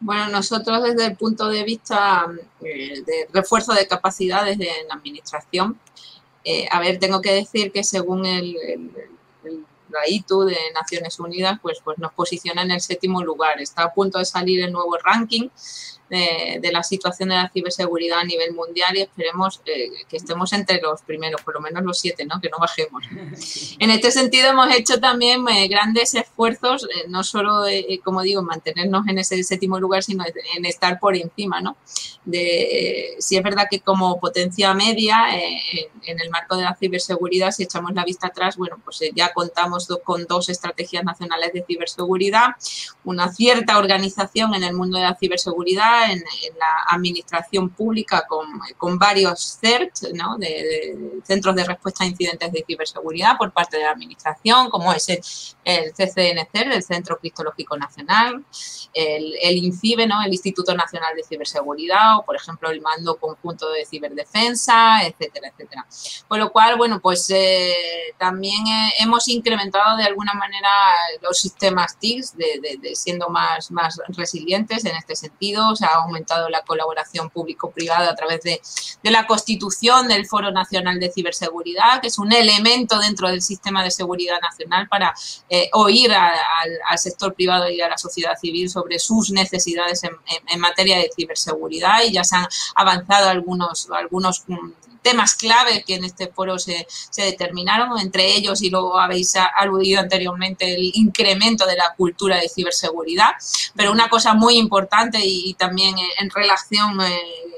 [0.00, 2.26] Bueno, nosotros desde el punto de vista
[2.62, 5.78] eh, de refuerzo de capacidades de la administración,
[6.42, 8.56] eh, a ver, tengo que decir que según el,
[9.90, 13.60] la ITU de Naciones Unidas, pues, pues nos posiciona en el séptimo lugar.
[13.60, 15.48] Está a punto de salir el nuevo ranking
[16.10, 20.80] de, la situación de la ciberseguridad a nivel mundial y esperemos eh, que estemos entre
[20.80, 22.40] los primeros, por lo menos los siete, ¿no?
[22.40, 23.04] que no bajemos.
[23.78, 27.64] En este sentido hemos hecho también eh, grandes esfuerzos, eh, no solo,
[28.04, 30.24] como digo, mantenernos en ese séptimo lugar, sino
[30.56, 31.60] en estar por encima.
[31.60, 31.76] ¿no?
[32.24, 37.62] De, si es verdad que como potencia media, en, el marco de la ciberseguridad, si
[37.62, 42.48] echamos la vista atrás, bueno, pues ya contamos con dos estrategias nacionales de ciberseguridad,
[43.04, 46.22] una cierta organización en el mundo de la ciberseguridad, en,
[46.58, 50.36] la administración pública con, varios CERT, ¿no?
[50.38, 55.08] de, Centros de Respuesta a Incidentes de Ciberseguridad por parte de la administración, como es
[55.08, 55.20] el,
[55.64, 58.44] el CCNCER, el Centro Cristológico Nacional,
[58.92, 60.22] el, INCIBE, ¿no?
[60.22, 65.86] el Instituto Nacional de Ciberseguridad, o por ejemplo el Mando Conjunto de Ciberdefensa, etcétera, etcétera.
[66.28, 67.74] Con lo cual, bueno, pues eh,
[68.18, 70.70] también eh, hemos incrementado de alguna manera
[71.20, 76.48] los sistemas TICS, de, de, siendo más, más resilientes en este sentido, se ha aumentado
[76.48, 78.60] la colaboración público-privada a través de,
[79.10, 83.90] la constitución del Foro Nacional de Ciberseguridad, que es un elemento dentro del sistema de
[83.90, 85.14] seguridad nacional para
[85.48, 90.98] eh, oír al sector privado y a la sociedad civil sobre sus necesidades en, materia
[90.98, 94.70] de ciberseguridad y ya se han avanzado algunos, algunos mm,
[95.02, 100.00] temas clave que en este foro se, se, determinaron, entre ellos, y luego habéis aludido
[100.00, 103.32] anteriormente, el incremento de la cultura de ciberseguridad,
[103.74, 107.00] pero una cosa muy importante y, también en relación...
[107.00, 107.50] Eh,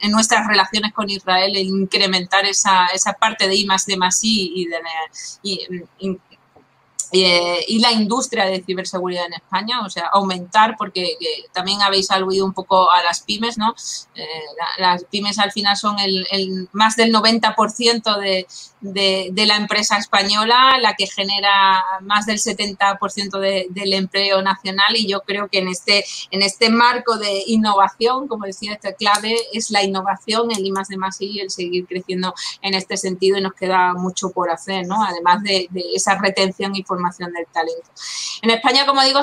[0.00, 4.22] en nuestras relaciones con Israel, el incrementar esa, esa parte de I más D más
[4.22, 4.78] I y, de,
[5.42, 6.18] y,
[7.14, 11.16] eh, y la industria de ciberseguridad en España, o sea, aumentar, porque
[11.52, 13.74] también habéis aludido un poco a las pymes, ¿no?
[14.16, 14.26] Eh,
[14.78, 18.46] las pymes al final son el, el más del 90% de,
[18.84, 23.38] de, la empresa española, la que genera más del 70%
[23.70, 28.46] del empleo nacional y yo creo que en este, en este marco de innovación, como
[28.46, 32.34] decía, esta clave es la innovación, el I más de más y el seguir creciendo
[32.62, 35.02] en este sentido y nos queda mucho por hacer, ¿no?
[35.04, 37.90] Además de, esa retención y formación del talento.
[38.42, 39.20] En España, como digo,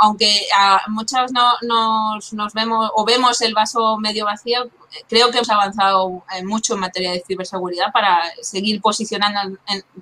[0.00, 4.70] aunque a muchos no, nos, nos vemos o vemos el vaso medio vacío,
[5.08, 9.58] creo que hemos avanzado mucho en materia de ciberseguridad para seguir posicionando,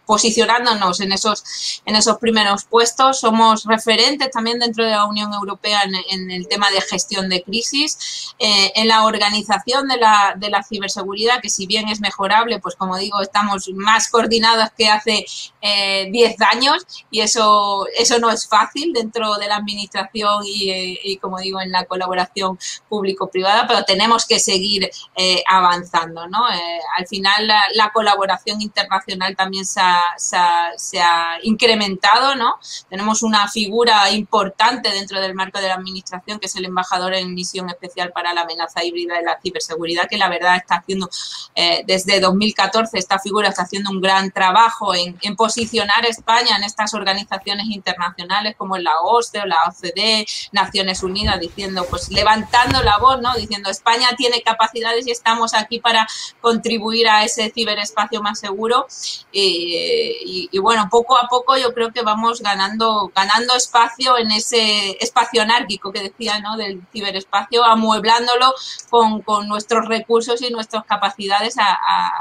[0.07, 3.21] posicionándonos en esos, en esos primeros puestos.
[3.21, 8.35] Somos referentes también dentro de la Unión Europea en, el tema de gestión de crisis,
[8.39, 12.77] eh, en la organización de la, de la ciberseguridad, que si bien es mejorable, pues
[12.77, 15.25] como digo, estamos más coordinados que hace
[15.61, 21.01] 10 eh, años y eso, eso no es fácil dentro de la administración y, eh,
[21.05, 24.82] y como digo, en la colaboración público-privada, pero tenemos que seguir
[25.17, 26.27] eh, avanzando.
[26.29, 26.49] ¿no?
[26.51, 32.35] Eh, al final la, colaboración internacional también se ha, incrementado.
[32.35, 32.57] ¿no?
[32.89, 37.35] Tenemos una figura importante dentro del marco de la Administración, que es el embajador en
[37.35, 41.09] misión especial para la amenaza híbrida y la ciberseguridad, que la verdad está haciendo
[41.55, 46.95] eh, desde 2014, esta figura está haciendo un gran trabajo en, posicionar España en estas
[46.95, 53.21] organizaciones internacionales como la OSCE o la OCDE, Naciones Unidas, diciendo, pues levantando la voz,
[53.21, 53.35] ¿no?
[53.35, 54.43] Diciendo España tiene
[54.73, 56.07] capacidades y estamos aquí para
[56.41, 58.87] contribuir a ese ciberespacio más seguro.
[59.33, 65.43] Y, bueno, poco a poco yo creo que vamos ganando, ganando espacio en ese espacio
[65.43, 66.57] anárquico que decía, ¿no?
[66.57, 68.55] Del ciberespacio, amueblándolo
[68.91, 71.79] con, con nuestros recursos y nuestras capacidades a,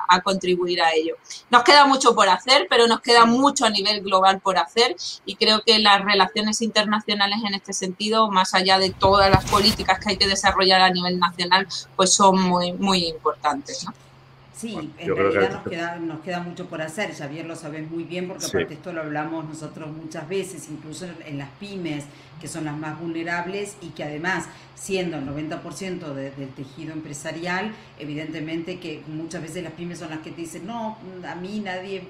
[0.08, 1.16] a, contribuir a ello.
[1.50, 4.96] Nos queda mucho por hacer, pero nos queda mucho a nivel global por hacer
[5.26, 10.00] y creo que las relaciones internacionales en este sentido, más allá de todas las políticas
[10.00, 13.86] que hay que desarrollar a nivel nacional, pues son muy, muy importantes.
[13.86, 13.94] ¿no?
[14.62, 18.28] Sí, en realidad nos queda, nos queda mucho por hacer, Javier lo sabes muy bien,
[18.28, 22.06] porque aparte esto lo hablamos nosotros muchas veces, incluso en las pymes,
[22.40, 24.46] que son las más vulnerables y que además,
[24.76, 30.30] siendo el 90% del tejido empresarial, evidentemente que muchas veces las pymes son las que
[30.30, 30.96] te dicen, no,
[31.28, 32.04] a mí nadie,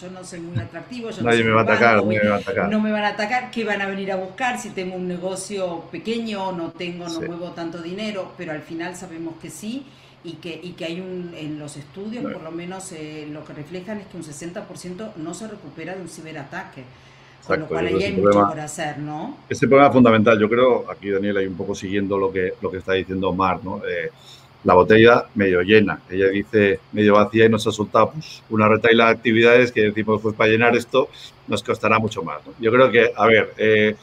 [0.00, 2.38] yo no soy muy atractivo, yo nadie me va a atacar, no me va a
[2.38, 2.70] atacar.
[2.70, 5.84] No me van a atacar, ¿qué van a venir a buscar si tengo un negocio
[5.92, 8.32] pequeño, no tengo, no muevo tanto dinero?
[8.38, 9.84] Pero al final sabemos que sí
[10.22, 13.54] y que, y que hay un, en los estudios, por lo menos eh, lo que
[13.54, 16.84] reflejan es que un 60% no se recupera de un ciberataque.
[17.46, 19.38] con lo cual ahí hay mucho por hacer, ¿no?
[19.48, 22.78] Ese problema fundamental, yo creo, aquí Daniel, hay un poco siguiendo lo que, lo que
[22.78, 23.78] está diciendo Mar, ¿no?
[23.78, 24.10] Eh,
[24.64, 26.00] la botella medio llena.
[26.10, 30.20] Ella dice medio vacía y nos ha soltado pues, una retaila de actividades que decimos,
[30.20, 31.08] pues para llenar esto
[31.48, 32.40] nos costará mucho más.
[32.58, 33.96] Yo creo que, a ver, eh,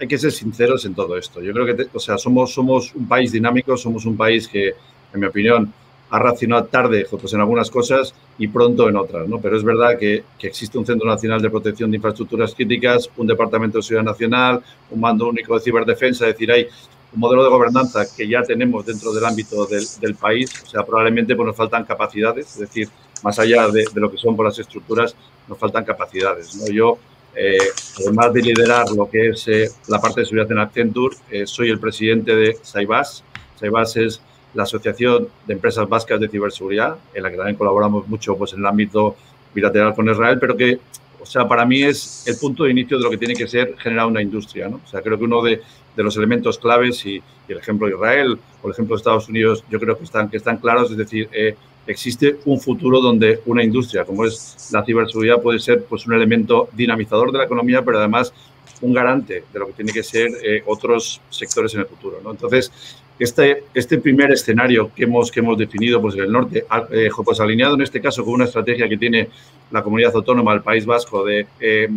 [0.00, 1.42] hay que ser sinceros en todo esto.
[1.42, 4.74] Yo creo que, o sea, somos, somos un país dinámico, somos un país que
[5.12, 5.72] en mi opinión,
[6.12, 9.26] ha reaccionado tarde pues, en algunas cosas y pronto en otras.
[9.26, 9.40] ¿no?
[9.40, 13.78] Pero es verdad que, existe un Centro Nacional de Protección de Infraestructuras Críticas, un Departamento
[13.78, 16.66] de Seguridad Nacional, un mando único de ciberdefensa, es decir, hay
[17.14, 20.52] un modelo de gobernanza que ya tenemos dentro del ámbito del, país.
[20.62, 22.90] O sea, probablemente pues, nos faltan capacidades, es decir,
[23.22, 25.16] más allá de, lo que son por las estructuras,
[25.48, 26.54] nos faltan capacidades.
[26.56, 26.66] ¿no?
[26.66, 26.98] Yo,
[27.34, 27.56] eh,
[28.00, 31.70] además de liderar lo que es eh, la parte de seguridad en Accenture, eh, soy
[31.70, 33.24] el presidente de Saibas.
[33.58, 34.20] Saibas es
[34.54, 38.60] la Asociación de Empresas Vascas de Ciberseguridad, en la que también colaboramos mucho pues, en
[38.60, 39.16] el ámbito
[39.54, 40.78] bilateral con Israel, pero que,
[41.20, 43.76] o sea, para mí es el punto de inicio de lo que tiene que ser
[43.78, 44.80] generar una industria, ¿no?
[44.84, 45.60] O sea, creo que uno de,
[45.96, 49.62] de los elementos claves, y, el ejemplo de Israel o el ejemplo de Estados Unidos,
[49.70, 51.54] yo creo que están, que están claros, es decir, eh,
[51.86, 56.68] existe un futuro donde una industria como es la ciberseguridad puede ser pues, un elemento
[56.72, 58.32] dinamizador de la economía, pero además
[58.80, 62.20] un garante de lo que tiene que ser eh, otros sectores en el futuro.
[62.22, 62.30] ¿no?
[62.30, 62.72] Entonces,
[63.18, 67.40] este, este primer escenario que hemos, que hemos definido pues, en el norte, eh, pues
[67.40, 69.28] alineado en este caso con una estrategia que tiene
[69.70, 71.88] la comunidad autónoma del País Vasco de eh,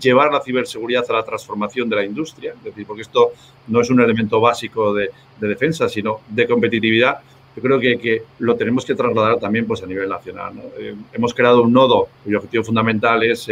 [0.00, 3.32] llevar la ciberseguridad a la transformación de la industria, es decir, porque esto
[3.68, 5.10] no es un elemento básico de,
[5.40, 7.18] defensa, sino de competitividad,
[7.54, 10.54] yo creo que, que, lo tenemos que trasladar también pues, a nivel nacional.
[10.78, 13.46] Eh, hemos creado un nodo cuyo objetivo fundamental es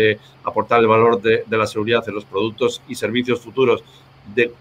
[0.45, 3.83] aportar el valor de, de, la seguridad en los productos y servicios futuros
[4.35, 4.53] de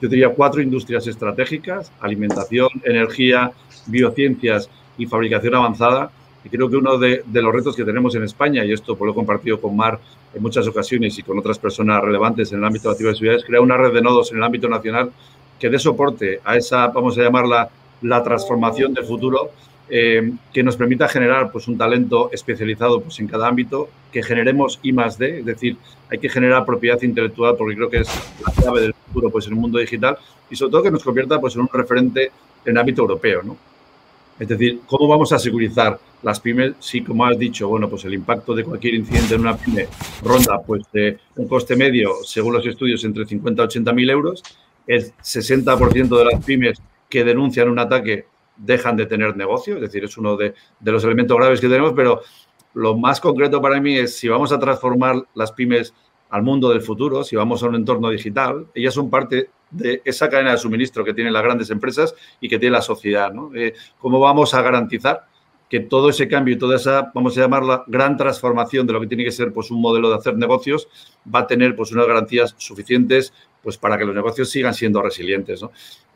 [0.00, 3.52] yo diría cuatro industrias estratégicas, alimentación, energía,
[3.86, 6.10] biociencias y fabricación avanzada.
[6.44, 9.12] Y creo que uno de, los retos que tenemos en España, y esto pues lo
[9.12, 9.98] he compartido con Mar
[10.32, 13.44] en muchas ocasiones y con otras personas relevantes en el ámbito de la ciberseguridad, es
[13.44, 15.10] crear una red de nodos en el ámbito nacional
[15.58, 17.68] que dé soporte a esa, vamos a llamarla,
[18.02, 19.50] la transformación del futuro
[19.90, 24.78] eh, que nos permita generar pues, un talento especializado pues, en cada ámbito, que generemos
[24.82, 25.76] I más D, es decir,
[26.10, 28.08] hay que generar propiedad intelectual porque creo que es
[28.46, 30.18] la clave del futuro pues, en el mundo digital
[30.50, 32.30] y sobre todo que nos convierta pues, en un referente
[32.64, 33.42] en ámbito europeo.
[33.42, 33.56] ¿no?
[34.38, 38.14] Es decir, ¿cómo vamos a securizar las pymes si, como has dicho, bueno, pues el
[38.14, 39.88] impacto de cualquier incidente en una pyme
[40.22, 40.82] ronda pues,
[41.36, 44.42] un coste medio, según los estudios, entre 50 y 80 mil euros?
[44.86, 46.78] El 60% de las pymes
[47.08, 48.26] que denuncian un ataque
[48.58, 52.20] dejan de tener negocio, es decir, es uno de, los elementos graves que tenemos, pero
[52.74, 55.94] lo más concreto para mí es si vamos a transformar las pymes
[56.30, 60.28] al mundo del futuro, si vamos a un entorno digital, ellas son parte de esa
[60.28, 63.32] cadena de suministro que tienen las grandes empresas y que tiene la sociedad.
[63.54, 65.26] Eh, ¿Cómo vamos a garantizar
[65.68, 69.06] que todo ese cambio y toda esa, vamos a llamarla, gran transformación de lo que
[69.06, 70.88] tiene que ser pues, un modelo de hacer negocios
[71.32, 73.32] va a tener pues, unas garantías suficientes
[73.62, 75.62] pues, para que los negocios sigan siendo resilientes?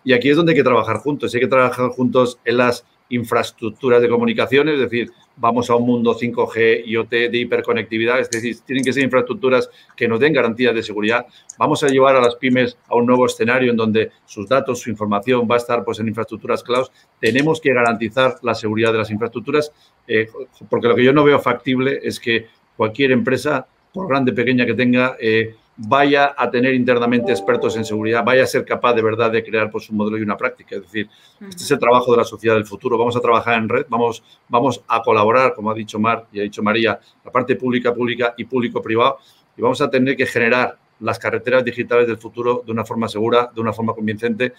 [0.04, 1.34] Y aquí es donde hay que trabajar juntos.
[1.34, 6.16] Hay que trabajar juntos en las infraestructuras de comunicaciones, es decir, vamos a un mundo
[6.18, 10.82] 5G, IoT, de hiperconectividad, es decir, tienen que ser infraestructuras que nos den garantías de
[10.82, 11.26] seguridad.
[11.58, 14.88] Vamos a llevar a las pymes a un nuevo escenario en donde sus datos, su
[14.88, 16.86] información va a estar pues, en infraestructuras cloud.
[17.20, 19.72] Tenemos que garantizar la seguridad de las infraestructuras,
[20.08, 20.28] eh,
[20.70, 22.46] porque lo que yo no veo factible es que
[22.76, 27.84] cualquier empresa, por grande o pequeña que tenga, eh, vaya a tener internamente expertos en
[27.84, 30.76] seguridad, vaya a ser capaz de verdad de crear pues, un modelo y una práctica.
[30.76, 31.08] Es decir,
[31.40, 32.98] este es el trabajo de la sociedad del futuro.
[32.98, 36.42] Vamos a trabajar en red, vamos, vamos a colaborar, como ha dicho Mar y ha
[36.42, 39.18] dicho María, la parte pública, pública y público-privado,
[39.56, 43.50] y vamos a tener que generar las carreteras digitales del futuro de una forma segura,
[43.52, 44.52] de una forma convincente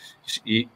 [0.44, 0.68] y,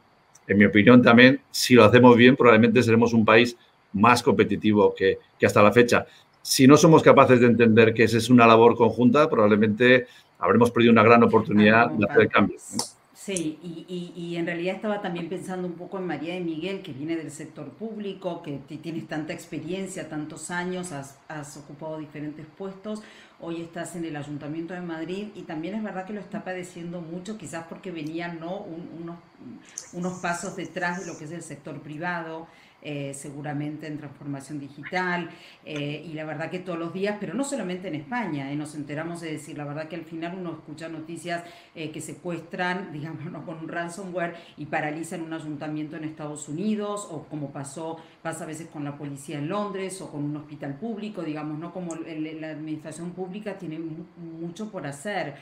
[0.46, 3.56] en mi opinión también, si lo hacemos bien, probablemente seremos un país
[3.92, 6.06] más competitivo que, que hasta la fecha.
[6.40, 10.06] Si no somos capaces de entender que esa es una labor conjunta, probablemente
[10.38, 12.94] habremos perdido una gran oportunidad de hacer cambios.
[13.28, 17.14] Sí, y, en realidad estaba también pensando un poco en María de Miguel, que viene
[17.14, 23.02] del sector público, que tienes tanta experiencia, tantos años, has, ocupado diferentes puestos,
[23.38, 27.02] hoy estás en el Ayuntamiento de Madrid y también es verdad que lo está padeciendo
[27.02, 28.60] mucho, quizás porque venían ¿no?
[28.60, 29.18] unos,
[29.92, 32.46] unos pasos detrás de lo que es el sector privado.
[32.80, 35.28] Eh, seguramente en transformación digital,
[35.64, 38.76] eh, y la verdad que todos los días, pero no solamente en España, eh, nos
[38.76, 41.42] enteramos de decir, la verdad que al final uno escucha noticias
[41.74, 47.50] que secuestran, digamos, con un ransomware y paralizan un ayuntamiento en Estados Unidos, o como
[47.50, 51.58] pasó, pasa a veces con la policía en Londres o con un hospital público, digamos,
[51.58, 51.72] ¿no?
[51.72, 55.34] Como la administración pública tiene mucho por hacer.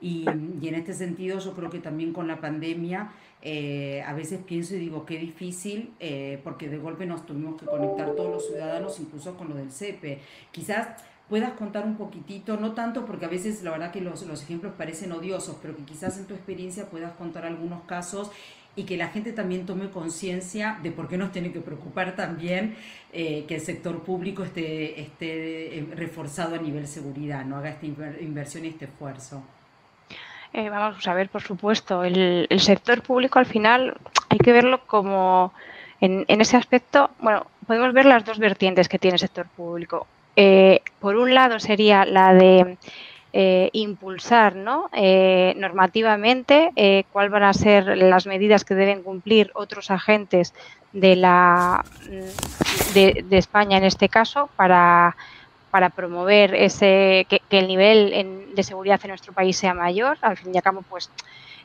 [0.00, 4.74] Y, en este sentido yo creo que también con la pandemia eh, a veces pienso
[4.74, 8.98] y digo qué difícil eh, porque de golpe nos tuvimos que conectar todos los ciudadanos
[8.98, 10.20] incluso con lo del CEPE.
[10.52, 10.88] Quizás
[11.28, 14.72] puedas contar un poquitito, no tanto porque a veces la verdad que los, los ejemplos
[14.76, 18.30] parecen odiosos, pero que quizás en tu experiencia puedas contar algunos casos
[18.76, 22.74] y que la gente también tome conciencia de por qué nos tiene que preocupar también
[23.12, 28.64] eh, que el sector público esté, esté reforzado a nivel seguridad, no haga esta inversión
[28.64, 29.42] y este esfuerzo.
[30.52, 33.96] Eh, vamos a ver, por supuesto, el, sector público al final
[34.28, 35.52] hay que verlo como
[36.00, 40.06] en, ese aspecto, bueno, podemos ver las dos vertientes que tiene el sector público.
[40.34, 42.78] Eh, por un lado sería la de
[43.32, 44.90] eh, impulsar ¿no?
[45.56, 50.52] normativamente cuáles van a ser las medidas que deben cumplir otros agentes
[50.92, 51.84] de, la,
[52.92, 55.16] de España en este caso para
[55.70, 60.18] para promover ese que, el nivel de seguridad en nuestro país sea mayor.
[60.20, 61.10] Al fin y al cabo, pues,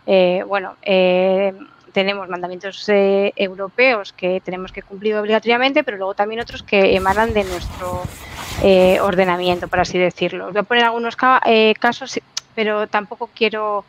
[0.05, 1.53] eh, bueno, eh,
[1.91, 7.33] tenemos mandamientos eh, europeos que tenemos que cumplir obligatoriamente, pero luego también otros que emanan
[7.33, 8.03] de nuestro
[9.01, 10.51] ordenamiento, por así decirlo.
[10.51, 12.19] voy a poner algunos casos,
[12.55, 13.83] pero tampoco quiero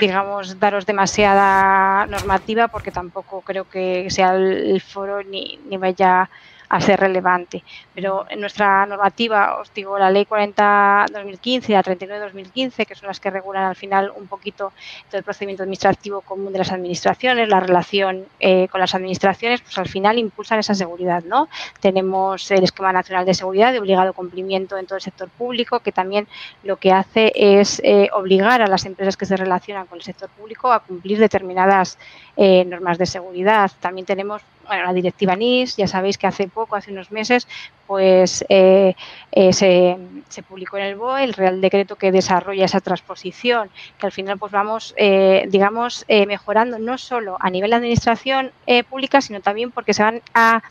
[0.00, 6.28] digamos, daros demasiada normativa porque tampoco creo que sea el, foro ni, ni vaya
[6.68, 7.62] a ser relevante.
[7.94, 13.20] Pero en nuestra normativa, os digo, la ley 40-2015 y la 39-2015, que son las
[13.20, 14.72] que regulan al final un poquito
[15.08, 19.78] todo el procedimiento administrativo común de las administraciones, la relación eh, con las administraciones, pues
[19.78, 21.48] al final impulsan esa seguridad, ¿no?
[21.80, 25.92] Tenemos el Esquema Nacional de Seguridad de obligado cumplimiento en todo el sector público, que
[25.92, 26.26] también
[26.62, 30.28] lo que hace es eh, obligar a las empresas que se relacionan con el sector
[30.30, 31.98] público a cumplir determinadas
[32.36, 33.70] eh, normas de seguridad.
[33.80, 37.46] También tenemos bueno, la directiva NIS, ya sabéis que hace poco, hace unos meses,
[37.86, 38.94] pues eh,
[39.32, 39.96] eh, se,
[40.28, 44.38] se, publicó en el BOE el Real Decreto que desarrolla esa transposición, que al final
[44.38, 48.52] pues vamos, eh, digamos, mejorando no solo a nivel de administración
[48.88, 50.62] pública, sino también porque se van a,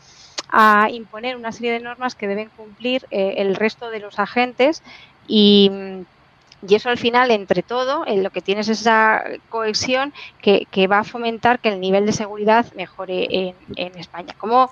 [0.50, 4.82] a, imponer una serie de normas que deben cumplir el resto de los agentes
[5.26, 5.70] y
[6.66, 11.04] y eso al final, entre todo, en lo que tienes esa cohesión que, va a
[11.04, 14.34] fomentar que el nivel de seguridad mejore en, en España.
[14.38, 14.70] Como,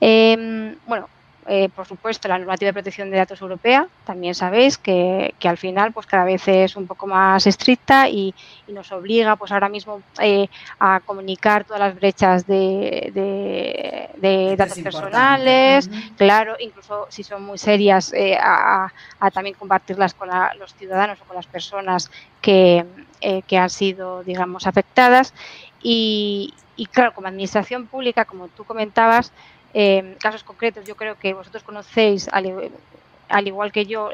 [0.00, 1.08] eh, bueno,
[1.50, 5.92] eh, por supuesto, la normativa de protección de datos europea, también sabéis que, al final
[5.92, 8.34] pues cada vez es un poco más estricta y,
[8.68, 10.46] nos obliga pues ahora mismo eh,
[10.78, 14.10] a comunicar todas las brechas de,
[14.58, 15.88] datos personales,
[16.18, 18.92] claro, incluso si son muy serias, eh, a,
[19.32, 20.28] también compartirlas con
[20.58, 22.10] los ciudadanos o con las personas
[22.42, 22.84] que,
[23.52, 25.32] han sido, digamos, afectadas.
[25.80, 29.32] Y, y claro, como administración pública, como tú comentabas,
[30.18, 34.10] casos concretos, yo creo que vosotros conocéis al igual que yo,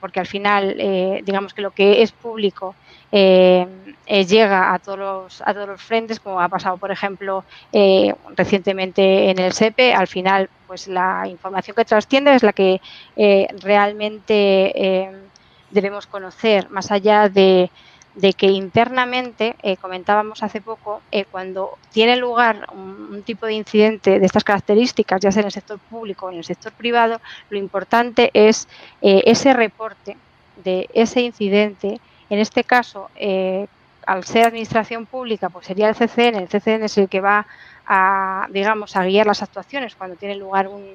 [0.00, 0.76] porque al final,
[1.24, 2.74] digamos que lo que es público
[3.10, 7.44] llega a todos, los, a todos los frentes, como ha pasado, por ejemplo,
[8.36, 12.80] recientemente en el SEPE, al final, pues la información que trasciende es la que
[13.60, 15.10] realmente
[15.70, 17.70] debemos conocer, más allá de
[18.14, 24.18] de que internamente, eh, comentábamos hace poco, eh, cuando tiene lugar un, tipo de incidente
[24.18, 27.58] de estas características, ya sea en el sector público o en el sector privado, lo
[27.58, 28.66] importante es
[29.02, 30.16] eh, ese reporte
[30.64, 32.00] de ese incidente.
[32.30, 33.10] En este caso,
[34.06, 36.36] al ser administración pública, pues sería el CCN.
[36.36, 37.46] El CCN es el que va
[37.86, 40.94] a, digamos, a guiar las actuaciones cuando tiene lugar un,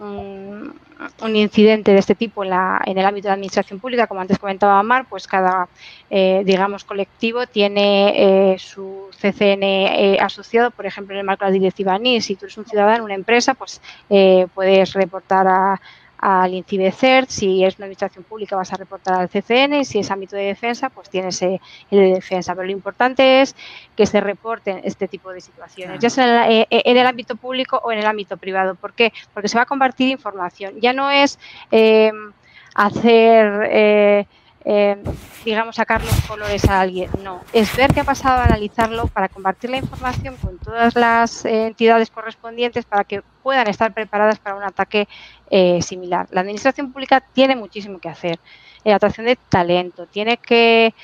[0.00, 4.20] un, incidente de este tipo en, la, en, el ámbito de la administración pública, como
[4.20, 5.68] antes comentaba Mar, pues cada,
[6.08, 11.50] eh, digamos, colectivo tiene eh, su CCN eh, asociado, por ejemplo, en el marco de
[11.50, 13.80] la directiva NIS, si tú eres un ciudadano, una empresa, pues
[14.54, 15.80] puedes reportar a,
[16.20, 20.10] al INCIBECERT, si es una administración pública vas a reportar al CCN y si es
[20.10, 21.58] ámbito de defensa, pues tienes el
[21.90, 22.54] de defensa.
[22.54, 23.56] Pero lo importante es
[23.96, 28.00] que se reporten este tipo de situaciones, ya sea en, el ámbito público o en
[28.00, 28.74] el ámbito privado.
[28.74, 29.12] ¿Por qué?
[29.32, 30.74] Porque se va a compartir información.
[30.80, 31.38] Ya no es
[31.70, 32.12] eh,
[32.74, 33.68] hacer...
[33.70, 34.26] Eh,
[34.64, 35.02] eh,
[35.44, 37.10] digamos, sacar los colores a alguien.
[37.22, 41.68] No, es ver qué ha pasado, analizarlo para compartir la información con todas las eh,
[41.68, 45.08] entidades correspondientes para que puedan estar preparadas para un ataque
[45.50, 46.28] eh, similar.
[46.30, 48.38] La administración pública tiene muchísimo que hacer.
[48.84, 50.94] atracción de talento, tiene que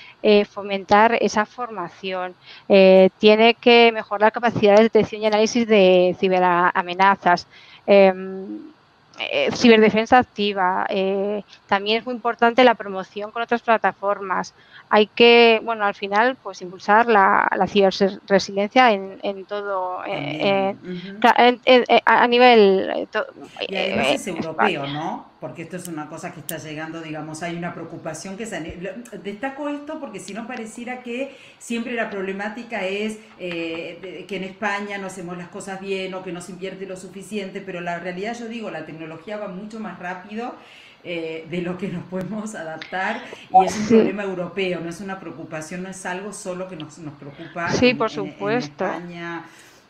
[0.51, 2.35] fomentar esa formación,
[2.67, 7.47] tiene que mejorar capacidades de detección y análisis de ciberamenazas.
[9.19, 10.87] Eh, ciberdefensa activa.
[10.89, 14.55] Eh, también es muy importante la promoción con otras plataformas.
[14.89, 20.77] Hay que, bueno, al final, pues impulsar la, la ciberresiliencia en, en todo, eh,
[22.05, 23.09] a nivel...
[23.69, 25.27] y además es europeo, ¿no?
[25.41, 28.59] Porque esto es una cosa que está llegando, digamos, hay una preocupación que se...
[29.23, 35.07] Destaco esto porque si no pareciera que siempre la problemática es que en España no
[35.07, 38.49] hacemos las cosas bien o que no se invierte lo suficiente, pero la realidad, yo
[38.49, 40.55] digo, la tecnología tecnología va mucho más rápido
[41.05, 43.23] eh, de lo que nos podemos adaptar
[43.53, 46.99] y es un problema europeo, no es una preocupación, no es algo solo que nos,
[46.99, 48.85] nos preocupa sí, por supuesto.
[48.85, 49.45] En España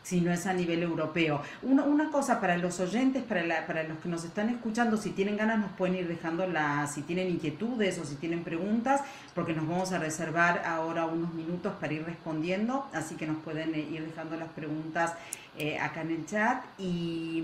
[0.07, 1.41] sino es a nivel europeo.
[1.61, 5.09] Una, una cosa para los oyentes, para, la, para los que nos están escuchando, si
[5.09, 9.01] tienen ganas nos pueden ir dejando las, si tienen inquietudes o si tienen preguntas,
[9.35, 13.75] porque nos vamos a reservar ahora unos minutos para ir respondiendo, así que nos pueden
[13.75, 15.13] eh, ir dejando las preguntas
[15.57, 16.63] eh, acá en el chat.
[16.77, 17.43] Y,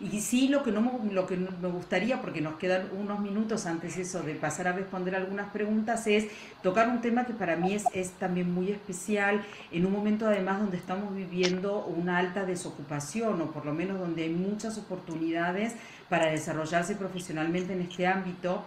[0.00, 3.96] y sí, lo que, no, lo que me gustaría, porque nos quedan unos minutos antes
[3.96, 6.26] eso de pasar a responder algunas preguntas, es
[6.62, 10.60] tocar un tema que para mí es, es también muy especial, en un momento además
[10.60, 15.74] donde estamos viviendo una alta desocupación, o por lo menos donde hay muchas oportunidades
[16.08, 18.64] para desarrollarse profesionalmente en este ámbito.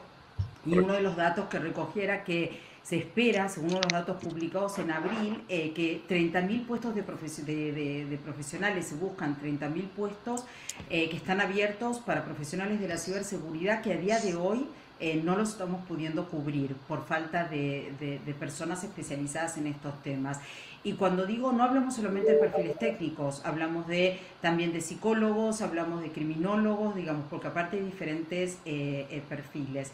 [0.66, 4.92] Y uno de los datos que recogiera que se espera, según los datos publicados en
[4.92, 10.46] abril, eh, que 30.000 puestos de, profesionales, se buscan 30.000 puestos
[10.90, 14.68] eh, que están abiertos para profesionales de la ciberseguridad que a día de hoy
[15.02, 20.40] eh, no los estamos pudiendo cubrir por falta de, de, personas especializadas en estos temas.
[20.82, 26.02] Y cuando digo, no hablamos solamente de perfiles técnicos, hablamos de también de psicólogos, hablamos
[26.02, 28.60] de criminólogos, digamos, porque aparte hay diferentes
[29.28, 29.92] perfiles.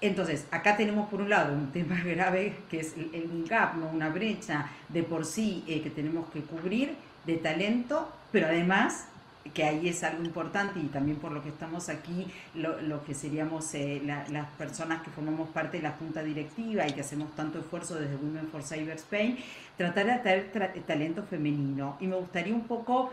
[0.00, 3.88] Entonces, acá tenemos por un lado un tema grave que es el, gap, ¿no?
[3.88, 6.94] una brecha de por sí eh, que tenemos que cubrir
[7.26, 9.06] de talento, pero además
[9.54, 13.74] que ahí es algo importante y también por lo que estamos aquí, lo, que seríamos
[13.74, 17.94] eh, las personas que formamos parte de la junta directiva y que hacemos tanto esfuerzo
[17.94, 19.38] desde Women for Cyber Spain,
[19.76, 20.52] tratar de atraer
[20.86, 21.96] talento femenino.
[22.00, 23.10] Y me gustaría un poco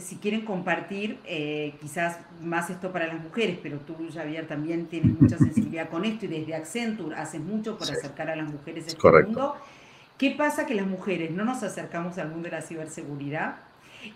[0.00, 5.20] si quieren compartir eh, quizás más esto para las mujeres, pero tú, Javier, también tienes
[5.20, 8.88] mucha sensibilidad con esto y desde Accenture haces mucho por acercar a las mujeres a
[8.88, 9.56] este mundo.
[10.16, 13.56] ¿Qué pasa que las mujeres no nos acercamos al mundo de la ciberseguridad?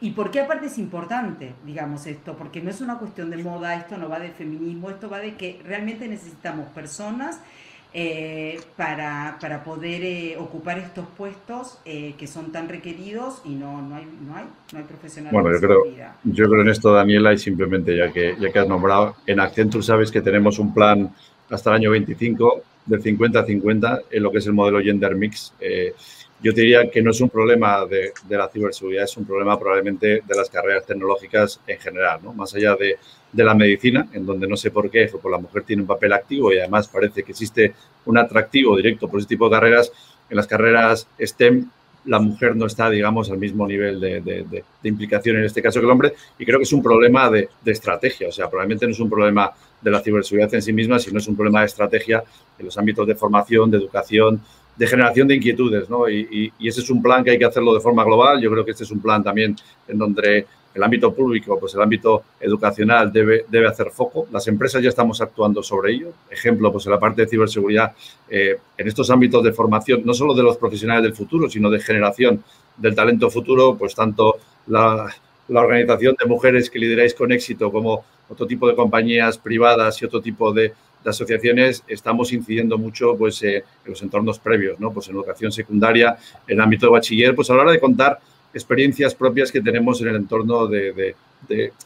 [0.00, 2.36] ¿Y por qué aparte es importante, digamos, esto?
[2.36, 5.36] Porque no es una cuestión de moda, esto no va de feminismo, esto va de
[5.36, 7.40] que realmente necesitamos personas
[7.94, 13.82] eh, para, para, poder eh, ocupar estos puestos eh, que son tan requeridos y no,
[13.82, 15.32] no, hay, no, hay, no hay profesionales.
[15.32, 15.84] Bueno, yo creo,
[16.24, 19.84] yo creo en esto, Daniela, y simplemente ya que, ya que has nombrado, en Accenture
[19.84, 21.14] sabes que tenemos un plan
[21.50, 25.52] hasta el año 25 del 50-50 en lo que es el modelo gender mix.
[26.40, 30.22] yo diría que no es un problema de, de, la ciberseguridad, es un problema probablemente
[30.26, 32.32] de las carreras tecnológicas en general, ¿no?
[32.32, 32.96] Más allá de,
[33.32, 36.12] de la medicina, en donde no sé por qué, pues la mujer tiene un papel
[36.12, 37.74] activo y además parece que existe
[38.04, 39.90] un atractivo directo por ese tipo de carreras.
[40.28, 41.68] En las carreras STEM
[42.04, 45.92] la mujer no está, digamos, al mismo nivel de, implicación en este caso que el
[45.92, 46.14] hombre.
[46.38, 48.28] Y creo que es un problema de, estrategia.
[48.28, 51.28] O sea, probablemente no es un problema de la ciberseguridad en sí misma, sino es
[51.28, 52.22] un problema de estrategia
[52.58, 54.40] en los ámbitos de formación, de educación,
[54.76, 55.88] de generación de inquietudes.
[55.88, 56.08] ¿no?
[56.08, 58.40] Y, y ese es un plan que hay que hacerlo de forma global.
[58.40, 59.56] Yo creo que este es un plan también
[59.86, 64.26] en donde el ámbito público, pues el ámbito educacional debe, debe hacer foco.
[64.32, 66.12] Las empresas ya estamos actuando sobre ello.
[66.30, 67.92] Ejemplo, pues en la parte de ciberseguridad,
[68.28, 71.80] eh, en estos ámbitos de formación, no solo de los profesionales del futuro, sino de
[71.80, 72.42] generación
[72.76, 75.08] del talento futuro, pues tanto la,
[75.48, 80.22] organización de mujeres que lideráis con éxito como otro tipo de compañías privadas y otro
[80.22, 80.72] tipo de,
[81.04, 84.92] asociaciones estamos incidiendo mucho pues, eh, en los entornos previos, ¿no?
[84.92, 86.16] pues en educación secundaria,
[86.46, 88.20] en el ámbito de bachiller, pues a la hora de contar
[88.54, 91.14] experiencias propias que tenemos en el entorno de,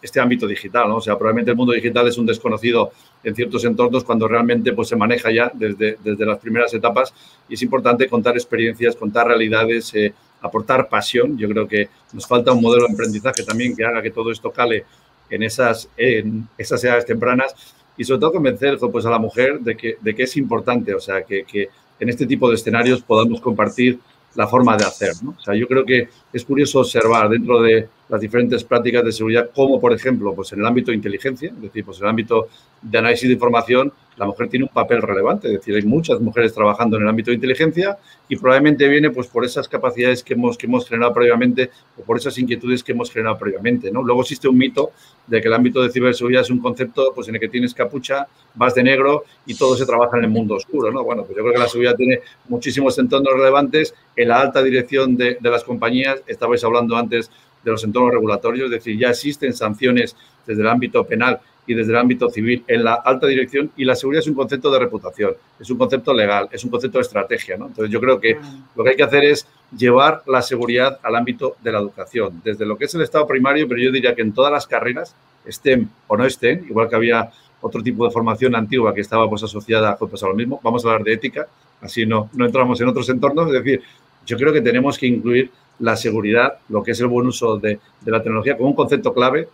[0.03, 0.91] este ámbito digital.
[0.93, 2.93] O sea, probablemente el mundo digital es un desconocido
[3.25, 7.15] en ciertos entornos cuando realmente pues, se maneja ya desde, desde las primeras etapas
[7.49, 10.13] y es importante contar experiencias, contar realidades, eh,
[10.43, 11.39] aportar pasión.
[11.39, 14.51] Yo creo que nos falta un modelo de aprendizaje también que haga que todo esto
[14.51, 14.85] cale
[15.31, 17.55] en esas, en esas edades tempranas
[17.97, 21.01] y sobre todo convencer pues, a la mujer de que, de que es importante, o
[21.01, 23.99] sea, que, que en este tipo de escenarios podamos compartir
[24.37, 25.13] la forma de hacer.
[25.23, 25.35] ¿no?
[25.39, 29.51] O sea, yo creo que es curioso observar dentro de las diferentes prácticas de seguridad,
[29.55, 32.49] como por ejemplo, pues en el ámbito de inteligencia, es decir, pues en el ámbito
[32.83, 35.49] de análisis de información, la mujer tiene un papel relevante.
[35.49, 37.99] Es decir, hay muchas mujeres trabajando en el ámbito de inteligencia
[38.29, 42.17] y probablemente viene pues por esas capacidades que hemos, que hemos generado previamente o por
[42.17, 43.91] esas inquietudes que hemos generado previamente.
[43.91, 44.03] ¿no?
[44.03, 44.91] Luego existe un mito
[45.27, 48.27] de que el ámbito de ciberseguridad es un concepto pues, en el que tienes capucha,
[48.55, 50.91] vas de negro y todo se trabaja en el mundo oscuro.
[50.91, 51.05] ¿no?
[51.05, 53.95] Bueno, pues yo creo que la seguridad tiene muchísimos entornos relevantes.
[54.15, 57.31] En la alta dirección de, de las compañías, estabais hablando antes
[57.67, 61.91] de los entornos regulatorios, es decir, ya existen sanciones desde el ámbito penal y desde
[61.91, 65.33] el ámbito civil en la alta dirección y la seguridad es un concepto de reputación,
[65.59, 67.57] es un concepto legal, es un concepto de estrategia.
[67.57, 67.67] ¿no?
[67.67, 68.39] Entonces yo creo que
[68.77, 72.65] lo que hay que hacer es llevar la seguridad al ámbito de la educación, desde
[72.65, 75.91] lo que es el estado primario, pero yo diría que en todas las carreras, estén
[76.07, 79.97] o no estén, igual que había otro tipo de formación antigua que estaba pues, asociada
[79.97, 81.49] pues, a lo mismo, vamos a hablar de ética,
[81.81, 83.83] así no, no entramos en otros entornos, es decir,
[84.25, 87.79] yo creo que tenemos que incluir la seguridad, lo que es el buen uso de,
[88.01, 89.49] de la tecnología como un concepto clave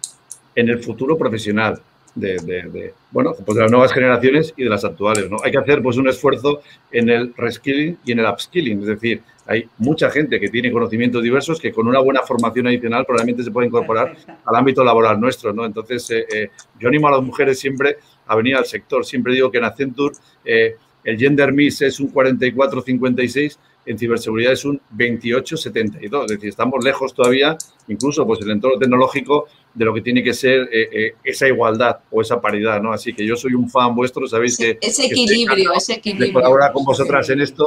[0.55, 1.81] en el futuro profesional
[2.15, 5.31] de, bueno, pues de las nuevas generaciones y de las actuales.
[5.31, 5.39] ¿no?
[5.43, 6.61] Hay que hacer pues, un esfuerzo
[6.91, 11.23] en el reskilling y en el upskilling, es decir, hay mucha gente que tiene conocimientos
[11.23, 15.53] diversos que con una buena formación adicional probablemente se puede incorporar al ámbito laboral nuestro.
[15.53, 15.65] ¿no?
[15.65, 17.97] Entonces, eh, eh, yo animo a las mujeres siempre
[18.27, 19.05] a venir al sector.
[19.05, 20.15] Siempre digo que en Accenture
[20.45, 26.23] eh, el gender mix es un 44-56 en ciberseguridad es un 28-72.
[26.23, 27.57] Es decir, estamos lejos todavía,
[27.89, 32.01] incluso pues el entorno tecnológico, de lo que tiene que ser eh, eh, esa igualdad
[32.11, 32.93] o esa paridad, ¿no?
[32.93, 34.79] Así que yo soy un fan vuestro, sabéis que...
[34.81, 36.29] Ese equilibrio, ese equilibrio.
[36.29, 37.67] De colaborar con vosotras en esto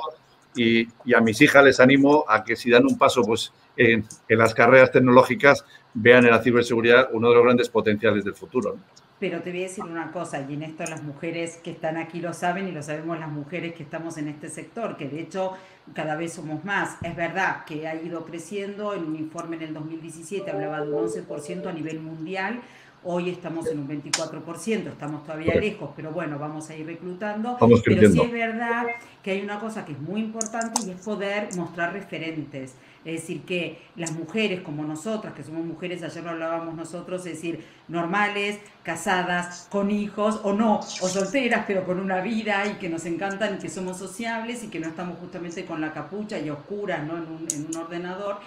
[0.56, 4.38] y, a mis hijas les animo a que si dan un paso pues en, en
[4.38, 8.76] las carreras tecnológicas vean en la ciberseguridad uno de los grandes potenciales del futuro.
[8.76, 9.06] ¿no?
[9.20, 12.20] Pero te voy a decir una cosa, y en esto las mujeres que están aquí
[12.20, 15.54] lo saben y lo sabemos las mujeres que estamos en este sector, que de hecho
[15.94, 16.98] cada vez somos más.
[17.02, 21.08] Es verdad que ha ido creciendo, en un informe en el 2017 hablaba de un
[21.08, 22.62] 11% a nivel mundial,
[23.08, 27.56] Hoy estamos en un 24%, estamos todavía lejos, pero bueno, vamos a ir reclutando.
[27.60, 27.78] pero
[28.12, 28.88] sí es verdad
[29.22, 32.74] que hay una cosa que es muy importante y es poder mostrar referentes.
[33.06, 37.34] Es decir, que las mujeres como nosotras, que somos mujeres, ayer lo hablábamos nosotros, es
[37.36, 42.90] decir, normales, casadas, con hijos, o no, o solteras, pero con una vida y que
[42.90, 46.50] nos encantan y que somos sociables y que no estamos justamente con la capucha y
[46.50, 47.18] oscuras ¿no?
[47.18, 48.38] en, un, en un ordenador.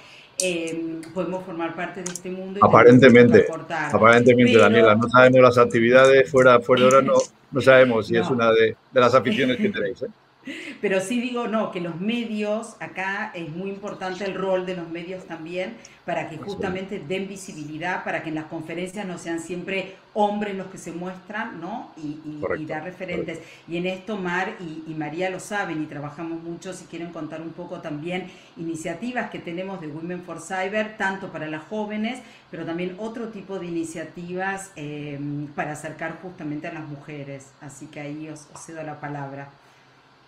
[0.41, 2.61] Eh, podemos formar parte de este mundo.
[2.63, 7.15] aparentemente, aparentemente, Daniela, no sabemos las actividades fuera, fuera de hora, no,
[7.51, 10.03] no sabemos si es una de, de, las aficiones que tenéis.
[10.03, 10.07] ¿eh?
[10.81, 14.89] Pero sí digo, no, que los medios, acá es muy importante el rol de los
[14.89, 15.77] medios también
[16.09, 20.69] para que justamente den visibilidad, para que en las conferencias no sean siempre hombres los
[20.69, 21.93] que se muestran, ¿no?
[21.99, 23.41] Y, y, dar referentes.
[23.69, 27.51] Y en esto Mar y, María lo saben y trabajamos mucho, si quieren contar un
[27.51, 32.21] poco también iniciativas que tenemos de Women for Cyber, tanto para las jóvenes,
[32.51, 35.21] pero también otro tipo de iniciativas eh,
[35.55, 37.53] para acercar justamente a las mujeres.
[37.61, 39.51] Así que ahí os cedo la palabra.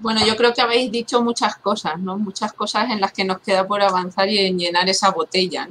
[0.00, 2.16] Bueno, yo creo que habéis dicho muchas cosas, ¿no?
[2.16, 5.68] Muchas cosas en las que nos queda por avanzar y en llenar esa botella.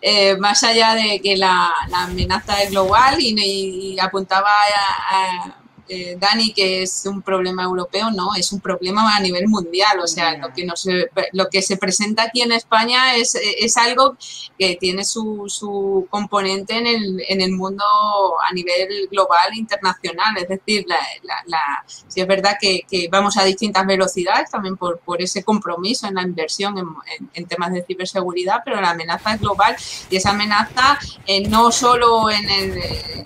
[0.00, 4.50] Eh, más allá de que la, amenaza es global y, apuntaba
[5.92, 9.98] eh, Dani, que es un problema europeo, no, es un problema a nivel mundial.
[10.00, 10.86] O sea, lo que, nos,
[11.32, 14.16] lo que se presenta aquí en España es, es algo
[14.56, 17.84] que tiene su, su componente en el, en el, mundo
[18.48, 20.36] a nivel global, internacional.
[20.36, 20.98] Es decir, la,
[21.46, 26.06] la, si es verdad que, que, vamos a distintas velocidades también por, por ese compromiso
[26.06, 26.86] en la inversión en,
[27.34, 29.74] en, temas de ciberseguridad, pero la amenaza es global
[30.08, 32.78] y esa amenaza eh, no solo en el,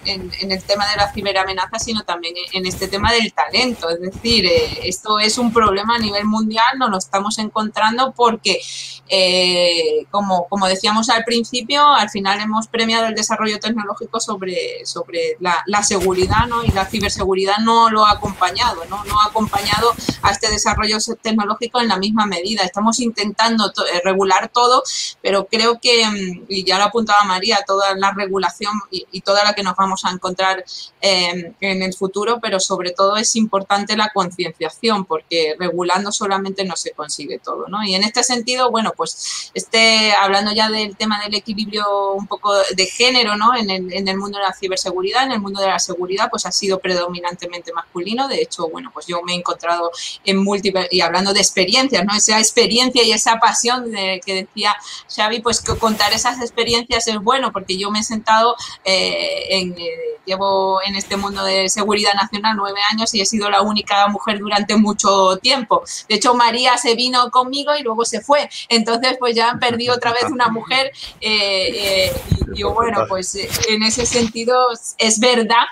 [0.07, 3.91] en el tema de la ciberamenaza, sino también en este tema del talento.
[3.91, 8.61] Es decir, eh, esto es un problema a nivel mundial, nos lo estamos encontrando porque,
[9.09, 15.37] eh, como, como decíamos al principio, al final hemos premiado el desarrollo tecnológico sobre, sobre
[15.41, 16.65] la, seguridad ¿no?
[16.65, 19.05] y la ciberseguridad no lo ha acompañado, ¿no?
[19.05, 19.93] no ha acompañado
[20.23, 22.63] a este desarrollo tecnológico en la misma medida.
[22.63, 24.83] Estamos intentando eh, regular todo,
[25.21, 29.55] pero creo que, mm, y ya lo apuntaba María, toda la regulación y, toda la
[29.55, 30.65] que nos vamos a encontrar
[31.01, 36.93] en el futuro, pero sobre todo es importante la concienciación, porque regulando solamente no se
[36.93, 37.85] consigue todo, ¿no?
[37.85, 42.55] Y en este sentido, bueno, pues este, hablando ya del tema del equilibrio un poco
[42.55, 43.55] de género, ¿no?
[43.57, 46.47] En el, en el mundo de la ciberseguridad, en el mundo de la seguridad, pues
[46.47, 48.29] ha sido predominantemente masculino.
[48.29, 49.91] De hecho, bueno, pues yo me he encontrado
[50.25, 52.15] en múltiples, y hablando de experiencias, ¿no?
[52.15, 53.91] Esa experiencia y esa pasión
[54.25, 54.75] que decía
[55.15, 59.89] Xavi, pues contar esas experiencias es bueno, porque yo me he sentado eh, en, eh,
[60.25, 64.39] llevo en este mundo de seguridad nacional nueve años y he sido la única mujer
[64.39, 65.83] durante mucho tiempo.
[66.09, 68.49] De hecho, María se vino conmigo y luego se fue.
[68.69, 70.93] Entonces, pues ya han perdido otra vez una mujer.
[71.21, 72.13] Eh,
[72.55, 73.37] y yo, bueno, pues
[73.69, 74.57] en ese sentido
[74.99, 75.65] es verdad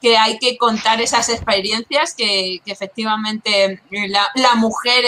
[0.00, 5.04] que hay que contar esas experiencias que, efectivamente la, mujer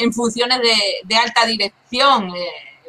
[0.00, 0.60] en funciones
[1.04, 2.32] de alta dirección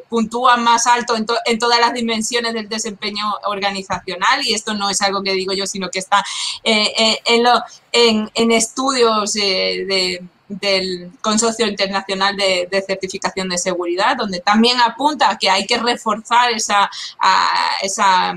[0.08, 5.22] puntúan más alto en, todas las dimensiones del desempeño organizacional y esto no es algo
[5.22, 6.24] que digo yo, sino que está
[6.64, 7.48] eh, eh,
[7.92, 15.50] en, estudios eh, de, del Consorcio Internacional de, Certificación de Seguridad, donde también apunta que
[15.50, 16.90] hay que reforzar esa,
[17.20, 17.48] a,
[17.82, 18.34] esa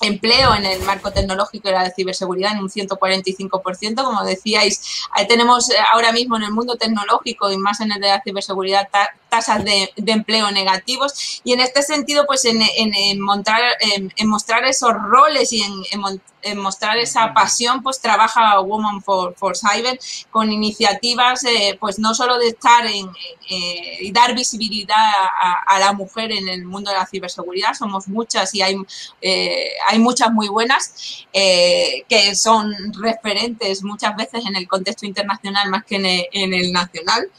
[0.00, 4.04] empleo en el marco tecnológico y la de ciberseguridad en un 145%.
[4.04, 4.80] Como decíais,
[5.28, 8.88] tenemos ahora mismo en el mundo tecnológico y más en el de la ciberseguridad
[9.28, 11.40] tasas de, de empleo negativos.
[11.44, 16.00] Y en este sentido, pues en, en, en, montar, en mostrar esos roles y en,
[16.54, 19.98] mostrar esa pasión, pues trabaja Woman for, for Cyber
[20.30, 23.08] con iniciativas, eh, pues no solo de estar en,
[23.50, 28.08] eh, y dar visibilidad a, a, la mujer en el mundo de la ciberseguridad, somos
[28.08, 28.76] muchas y hay,
[29.20, 35.68] eh, hay muchas muy buenas eh, que son referentes muchas veces en el contexto internacional
[35.70, 37.30] más que en el, en el nacional.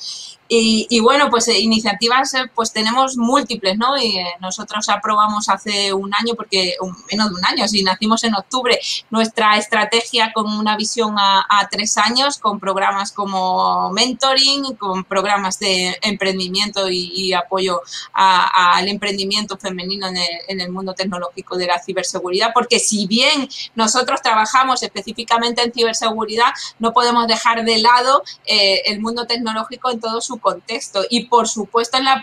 [0.49, 3.97] Y, bueno, pues eh, iniciativas eh, pues tenemos múltiples, ¿no?
[3.97, 6.75] Y eh, nosotros aprobamos hace un año, porque
[7.11, 8.79] menos de un año, si nacimos en octubre,
[9.09, 15.59] nuestra estrategia con una visión a, a tres años, con programas como mentoring, con programas
[15.59, 17.81] de emprendimiento y, y apoyo
[18.13, 23.49] al emprendimiento femenino en el, en el mundo tecnológico de la ciberseguridad, porque si bien
[23.75, 29.99] nosotros trabajamos específicamente en ciberseguridad, no podemos dejar de lado eh, el mundo tecnológico en
[29.99, 31.03] todo su contexto.
[31.09, 32.21] Y por supuesto en la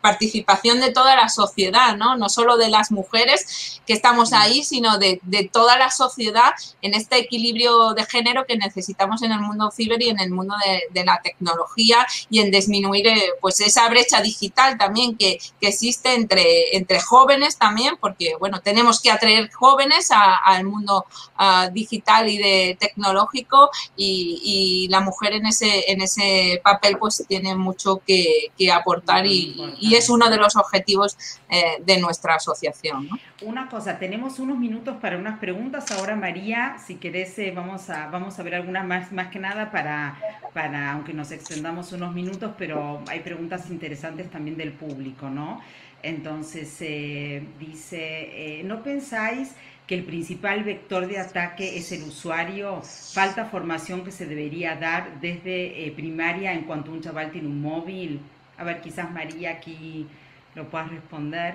[0.00, 2.16] participación de toda la sociedad, ¿no?
[2.16, 6.94] No solo de las mujeres que estamos ahí, sino de, de, toda la sociedad en
[6.94, 10.82] este equilibrio de género que necesitamos en el mundo ciber y en el mundo de,
[10.92, 16.14] de la tecnología y en disminuir eh, pues esa brecha digital también que, que, existe
[16.14, 21.06] entre, entre jóvenes también, porque bueno, tenemos que atraer jóvenes al mundo
[21.38, 27.24] uh, digital y de tecnológico y, y, la mujer en ese, en ese papel pues
[27.28, 31.16] tiene mucho que, que aportar y, y y es uno de los objetivos
[31.48, 33.08] eh, de nuestra asociación.
[33.42, 35.90] Una cosa, tenemos unos minutos para unas preguntas.
[35.90, 39.72] Ahora, María, si querés, eh, vamos, a, vamos a ver algunas más, más que nada
[39.72, 40.16] para,
[40.54, 45.60] para, aunque nos extendamos unos minutos, pero hay preguntas interesantes también del público, ¿no?
[46.02, 49.50] Entonces, eh, dice, ¿no pensáis
[49.86, 52.80] que el principal vector de ataque es el usuario?
[52.82, 58.20] ¿Falta formación que se debería dar desde primaria en cuanto un chaval tiene un móvil?
[58.60, 60.06] A ver, quizás María aquí
[60.54, 61.54] lo pueda responder.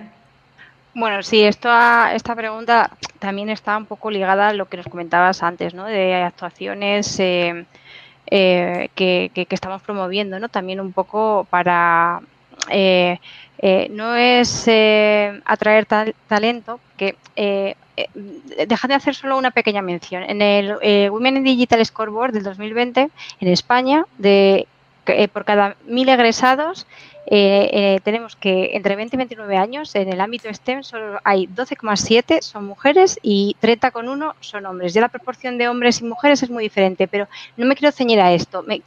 [0.95, 1.69] Bueno, sí, esto,
[2.11, 2.89] esta pregunta
[3.19, 5.85] también está un poco ligada a lo que nos comentabas antes, ¿no?
[5.85, 7.65] De actuaciones eh,
[8.25, 10.49] eh, que, que, estamos promoviendo, ¿no?
[10.49, 12.21] También un poco para...
[12.71, 13.19] Eh,
[13.59, 14.67] eh no es
[15.45, 17.75] atraer tal, talento, que eh,
[18.67, 20.23] deja de hacer solo una pequeña mención.
[20.23, 23.09] En el Women in Digital Scoreboard del 2020,
[23.41, 24.67] en España, de
[25.31, 26.87] por cada mil egresados
[27.27, 31.47] eh, eh, tenemos que entre 20 y 29 años en el ámbito STEM solo hay
[31.47, 34.93] 12,7 son mujeres y 30,1 son hombres.
[34.93, 37.27] Ya la proporción de hombres y mujeres es muy diferente, pero
[37.57, 38.61] no me quiero ceñir a esto.
[38.61, 38.81] Me,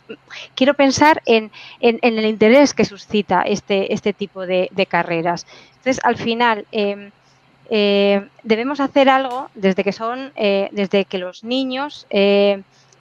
[0.54, 1.50] quiero pensar en,
[1.80, 5.46] el interés que suscita este, este tipo de, carreras.
[5.78, 7.10] Entonces, al final, em,
[7.70, 12.06] eh, debemos hacer algo desde que son, desde que los niños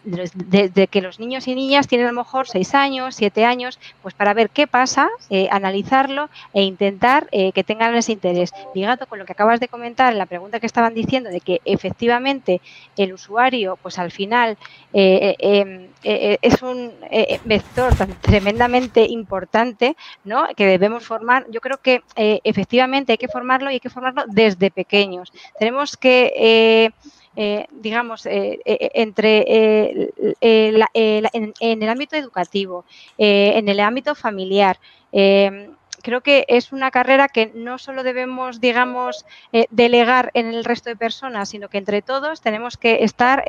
[0.08, 4.14] desde que los niños y niñas tienen a lo mejor seis años, siete años, pues
[4.14, 8.54] para ver qué pasa, eh, analizarlo e intentar eh, que tengan ese interés.
[8.74, 12.62] Ligado con lo que acabas de comentar, la pregunta que estaban diciendo de que efectivamente
[12.96, 14.58] el usuario, pues al final
[14.94, 16.94] eh, em, es un
[17.44, 20.48] vector tan tremendamente importante, ¿no?
[20.56, 21.46] Que debemos formar.
[21.52, 25.34] Yo creo que efectivamente hay que formarlo y hay que formarlo desde pequeños.
[25.60, 26.94] Tenemos que
[27.40, 29.46] eh, digamos, eh, eh, entre
[30.42, 32.84] en, el ámbito educativo,
[33.20, 34.80] en el ámbito familiar.
[36.08, 39.26] Creo que es una carrera que no solo debemos, digamos,
[39.72, 43.44] delegar en el resto de personas, sino que entre todos tenemos que estar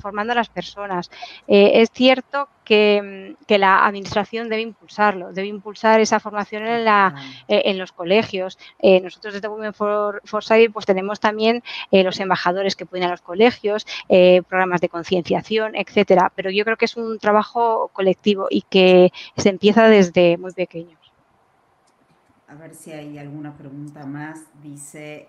[0.00, 1.10] formando a las personas.
[1.48, 7.14] es cierto que, la administración debe impulsarlo, debe impulsar esa formación en, la,
[7.48, 8.58] eh, en los colegios.
[8.78, 13.10] Eh, nosotros desde Women for, for pues tenemos también eh, los embajadores que pueden a
[13.10, 13.86] los colegios,
[14.48, 16.32] programas de concienciación, etcétera.
[16.36, 20.99] Pero yo creo que es un trabajo colectivo y que se empieza desde muy pequeños.
[22.50, 24.40] A ver si hay alguna pregunta más.
[24.62, 25.28] Dice,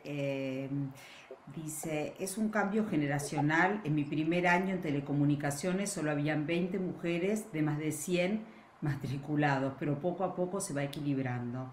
[1.56, 3.82] Dice, es un cambio generacional.
[3.84, 8.46] En mi primer año en telecomunicaciones solo habían 20 mujeres de más de 100
[8.82, 11.70] matriculados, pero poco a poco se va equilibrando.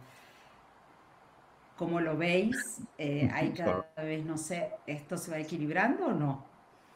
[1.76, 2.80] ¿Cómo lo veis?
[2.96, 6.44] Eh, ¿Hay cada vez, no sé, esto se va equilibrando o no?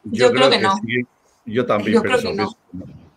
[0.03, 0.75] Yo, creo, que, no.
[1.45, 2.49] Yo también Yo creo que no.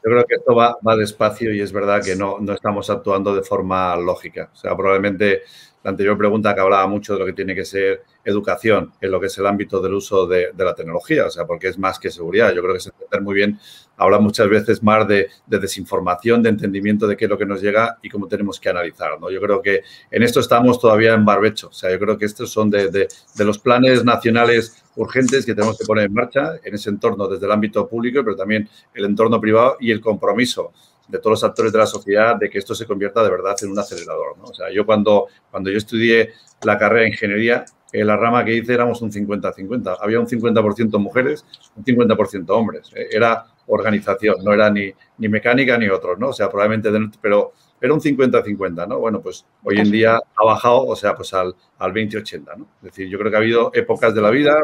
[0.06, 3.34] Yo creo que esto va, va, despacio y es verdad que no, no estamos actuando
[3.34, 4.50] de forma lógica.
[4.52, 5.42] O sea, probablemente
[5.86, 9.20] la anterior pregunta que hablaba mucho de lo que tiene que ser educación en lo
[9.20, 12.10] que es el ámbito del uso de, la tecnología, o sea, porque es más que
[12.10, 12.52] seguridad.
[12.52, 13.60] Yo creo que se entender muy bien,
[13.96, 17.98] habla muchas veces más de, desinformación, de entendimiento de qué es lo que nos llega
[18.02, 19.12] y cómo tenemos que analizar.
[19.32, 22.50] Yo creo que en esto estamos todavía en barbecho, o sea, yo creo que estos
[22.50, 23.08] son de
[23.38, 27.52] los planes nacionales urgentes que tenemos que poner en marcha en ese entorno desde el
[27.52, 30.72] ámbito público, pero también el entorno privado y el compromiso
[31.08, 33.70] de todos los actores de la sociedad de que esto se convierta de verdad en
[33.70, 34.36] un acelerador.
[34.42, 36.30] O sea, yo cuando, cuando yo estudié
[36.62, 39.98] la carrera de ingeniería, en la rama que hice éramos un 50-50.
[40.00, 41.44] Había un 50% mujeres,
[41.76, 42.90] un 50% hombres.
[42.94, 46.28] Eh, era organización, no era ni, ni mecánica ni otros, ¿no?
[46.28, 46.90] O sea, probablemente,
[47.20, 48.98] pero era un 50-50, ¿no?
[48.98, 52.66] Bueno, pues hoy en día ha bajado, o sea, pues al, al 20-80, ¿no?
[52.78, 54.60] Es decir, yo creo que ha habido épocas de la vida.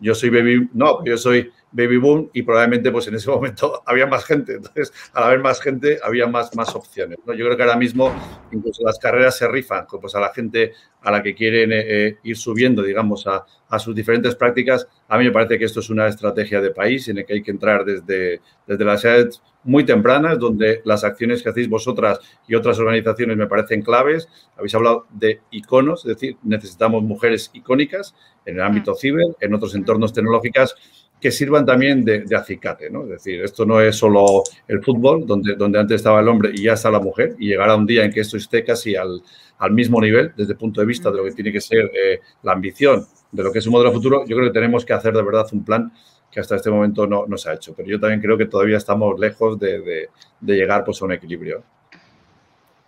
[0.00, 4.06] Yo soy baby, no, yo soy baby boom y probablemente pues en ese momento había
[4.06, 4.54] más gente.
[4.54, 7.18] Entonces, al haber más gente, había más, más opciones.
[7.26, 7.34] ¿no?
[7.34, 8.12] Yo creo que ahora mismo
[8.52, 12.18] incluso las carreras se rifan pues, a la gente a la que quieren eh, eh,
[12.22, 14.86] ir subiendo, digamos, a, a, sus diferentes prácticas.
[15.08, 17.42] A mí me parece que esto es una estrategia de país en la que hay
[17.42, 22.54] que entrar desde, desde las edades muy tempranas, donde las acciones que hacéis vosotras y
[22.54, 24.28] otras organizaciones me parecen claves.
[24.56, 28.14] Habéis hablado de iconos, es decir, necesitamos mujeres icónicas
[28.44, 30.76] en el ámbito ciber, en otros entornos tecnológicos
[31.22, 33.04] que sirvan también de, acicate, ¿no?
[33.04, 36.64] Es decir, esto no es solo el fútbol, donde, donde antes estaba el hombre y
[36.64, 39.22] ya está la mujer, y llegará un día en que esto esté casi al,
[39.58, 42.18] al mismo nivel desde el punto de vista de lo que tiene que ser eh,
[42.42, 45.14] la ambición de lo que es un modelo futuro, yo creo que tenemos que hacer
[45.14, 45.92] de verdad un plan
[46.28, 47.72] que hasta este momento no, no se ha hecho.
[47.76, 50.08] Pero yo también creo que todavía estamos lejos de, de,
[50.40, 51.62] de llegar pues, a un equilibrio.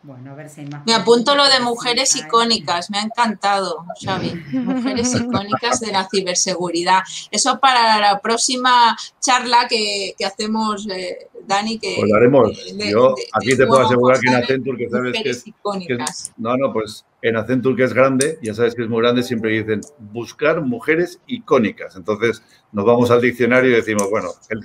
[0.05, 0.85] Bueno, a ver si hay más.
[0.85, 4.35] Me apunto lo de mujeres icónicas, me ha encantado, Xavi.
[4.53, 6.99] Mujeres icónicas de la ciberseguridad.
[7.31, 11.95] Eso para la próxima charla que, que hacemos, eh, Dani, que...
[12.01, 12.67] Pues lo haremos.
[12.91, 15.99] Yo aquí te puedo asegurar que en Accenture, que sabes que es, que
[16.37, 19.53] No, no, pues en Accenture, que es grande, ya sabes que es muy grande, siempre
[19.53, 19.81] dicen
[20.13, 21.97] buscar mujeres icónicas.
[21.97, 22.43] Entonces
[22.73, 24.61] nos vamos al diccionario y decimos, bueno, el,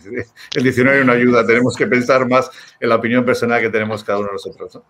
[0.54, 4.20] el diccionario no ayuda, tenemos que pensar más en la opinión personal que tenemos cada
[4.20, 4.76] uno de nosotros.
[4.76, 4.84] ¿no?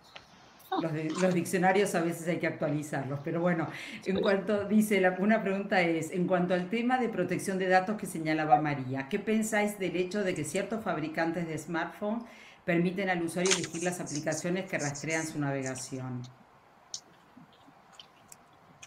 [1.20, 3.68] Los, diccionarios a veces hay que actualizarlos, pero bueno,
[4.06, 7.96] en cuanto, dice, la, una pregunta es, en cuanto al tema de protección de datos
[7.96, 12.22] que señalaba María, ¿qué pensáis del hecho de que ciertos fabricantes de smartphones
[12.64, 16.22] permiten al usuario elegir las aplicaciones que rastrean su navegación?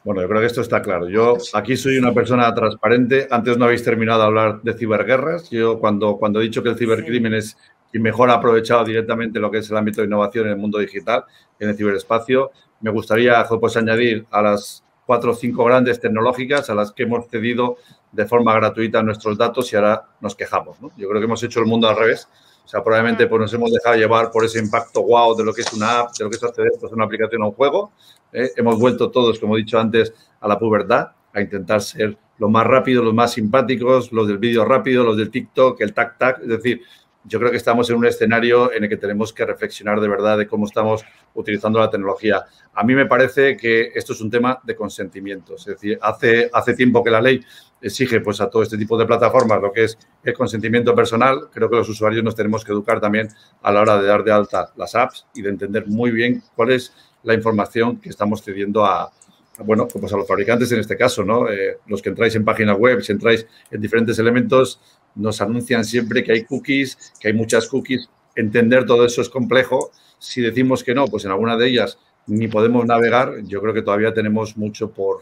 [0.03, 1.07] Bueno, yo creo que esto está claro.
[1.07, 3.27] Yo aquí soy una persona transparente.
[3.31, 5.49] Antes no habéis terminado de hablar de ciberguerras.
[5.49, 7.57] Yo cuando, cuando he dicho que el cibercrimen es
[7.93, 10.79] y mejor ha aprovechado directamente lo que es el ámbito de innovación en el mundo
[10.79, 11.23] digital,
[11.59, 12.51] en el ciberespacio.
[12.81, 17.27] Me gustaría pues, añadir a las cuatro o cinco grandes tecnológicas a las que hemos
[17.27, 17.77] cedido
[18.11, 20.77] de forma gratuita nuestros datos y ahora nos quejamos.
[20.97, 22.27] Yo creo que hemos hecho el mundo al revés.
[22.65, 25.61] O sea, probablemente pues, nos hemos dejado llevar por ese impacto wow de lo que
[25.61, 27.91] es una app, de lo que es acceder pues, a una aplicación o un juego.
[28.31, 28.49] ¿eh?
[28.55, 32.65] Hemos vuelto todos, como he dicho antes, a la pubertad, a intentar ser los más
[32.65, 36.41] rápidos, los más simpáticos, los del vídeo rápido, los del TikTok, el tac-tac.
[36.41, 36.81] Es decir,
[37.26, 40.38] yo creo que estamos en un escenario en el que tenemos que reflexionar de verdad
[40.38, 42.45] de cómo estamos utilizando la tecnología.
[42.74, 45.55] A mí me parece que esto es un tema de consentimiento.
[45.55, 47.43] Es decir, hace, hace tiempo que la ley
[47.82, 51.49] exige pues, a todo este tipo de plataformas lo que es el consentimiento personal.
[51.51, 53.30] Creo que los usuarios nos tenemos que educar también
[53.61, 56.71] a la hora de dar de alta las apps y de entender muy bien cuál
[56.71, 56.93] es
[57.24, 59.11] la información que estamos cediendo a,
[59.59, 61.49] bueno, pues a los fabricantes en este caso, ¿no?
[61.49, 64.82] Eh, los que entráis en páginas web, si entráis en diferentes elementos,
[65.16, 68.09] nos anuncian siempre que hay cookies, que hay muchas cookies.
[68.36, 69.91] Entender todo eso es complejo.
[70.20, 71.97] Si decimos que no, pues en alguna de ellas
[72.28, 75.22] ni podemos navegar, yo creo que todavía tenemos mucho por,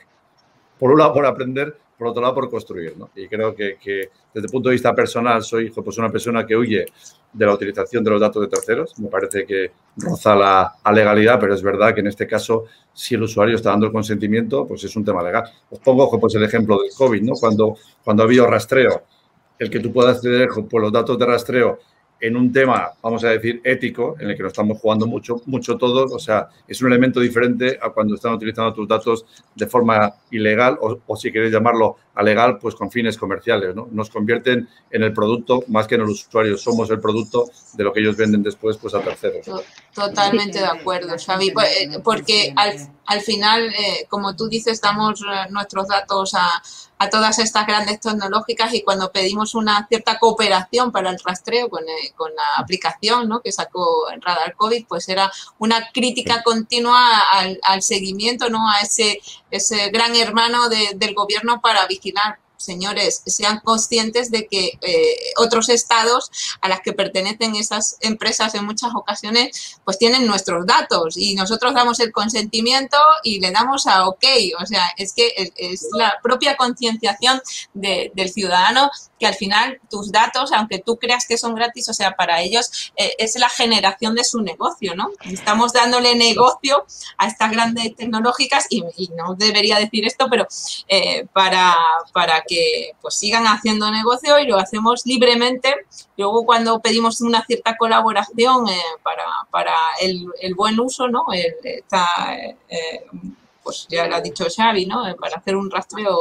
[0.78, 2.96] por un lado, por aprender, por otro lado, por construir.
[2.98, 3.10] ¿no?
[3.16, 3.78] Y creo que,
[4.34, 6.86] desde el punto de vista personal soy pues, una persona que huye
[7.34, 8.98] de la utilización de los datos de terceros.
[9.00, 13.24] Me parece que roza la, legalidad, pero es verdad que en este caso, si el
[13.24, 15.44] usuario está dando el consentimiento, pues es un tema legal.
[15.70, 17.34] Os pongo pues, el ejemplo del COVID, ¿no?
[17.34, 19.04] Cuando, cuando rastreo,
[19.62, 21.78] el que tú puedas acceder por los datos de rastreo
[22.20, 25.78] en un tema, vamos a decir, ético, en el que nos estamos jugando mucho, mucho
[25.78, 29.24] todos, o sea, es un elemento diferente a cuando están utilizando tus datos
[29.56, 33.88] de forma ilegal o, si queréis llamarlo a legal, pues con fines comerciales, ¿no?
[33.92, 37.94] Nos convierten en el producto más que en el usuario, somos el producto de lo
[37.94, 39.46] que ellos venden después pues a terceros.
[39.94, 45.22] Totalmente de acuerdo, Xavi, pues, eh, porque al, al final, eh, como tú dices, damos
[45.22, 46.62] eh, nuestros datos a,
[47.02, 51.82] a todas estas grandes tecnológicas y cuando pedimos una cierta cooperación para el rastreo con,
[51.82, 53.42] eh, con la aplicación ¿no?
[53.42, 58.70] que sacó Radar COVID, pues era una crítica continua al, al seguimiento, ¿no?
[58.70, 59.20] a ese,
[59.52, 65.70] ese gran hermano de, del gobierno para vigilar señores, sean conscientes de que eh, otros
[65.70, 66.32] estados
[66.62, 71.74] a las que pertenecen esas empresas en muchas ocasiones, pues tienen nuestros datos y nosotros
[71.74, 74.24] damos el consentimiento y le damos a OK.
[74.62, 77.42] O sea, es que es la propia concienciación
[77.74, 78.90] del ciudadano
[79.22, 82.92] que al final tus datos, aunque tú creas que son gratis, o sea, para ellos
[82.96, 85.12] eh, es la generación de su negocio, ¿no?
[85.24, 86.88] Estamos dándole negocio
[87.20, 88.82] a estas grandes tecnológicas y,
[89.16, 90.48] no debería decir esto, pero
[90.88, 91.76] eh, para,
[92.14, 95.76] para que pues sigan haciendo negocio y lo hacemos libremente.
[96.18, 101.26] Luego cuando pedimos una cierta colaboración eh, para, para el, el, buen uso, ¿no?
[101.32, 102.08] El, esta,
[103.64, 105.08] pues ya lo ha dicho Xavi, ¿no?
[105.08, 106.18] Eh, para hacer un rastreo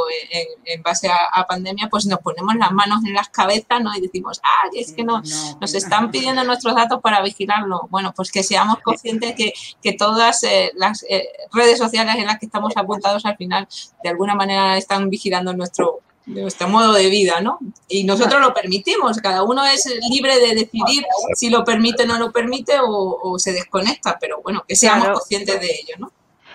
[0.65, 3.95] en, base a, pandemia, pues nos ponemos las manos en las cabezas, ¿no?
[3.97, 5.23] Y decimos, ah, es que no,
[5.61, 7.89] nos están pidiendo nuestros datos para vigilarlo.
[7.91, 12.39] Bueno, pues que seamos conscientes que, que todas eh, las eh, redes sociales en las
[12.39, 13.69] que estamos apuntados al final,
[14.03, 17.59] de alguna manera están vigilando nuestro nuestro modo de vida, ¿no?
[17.89, 22.19] Y nosotros lo permitimos, cada uno es libre de decidir si lo permite o no
[22.19, 26.13] lo permite o, se desconecta, pero bueno, que seamos conscientes de ello, ¿no?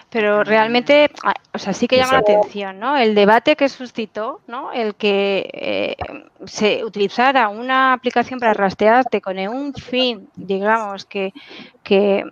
[0.09, 2.95] Pero realmente, ah, o sea, sí que llama la atención, ¿no?
[2.95, 4.71] El debate que suscitó, ¿no?
[4.71, 5.95] El que eh,
[6.45, 11.33] se utilizara una aplicación para rastrearte con un fin, digamos, que,
[11.83, 12.23] que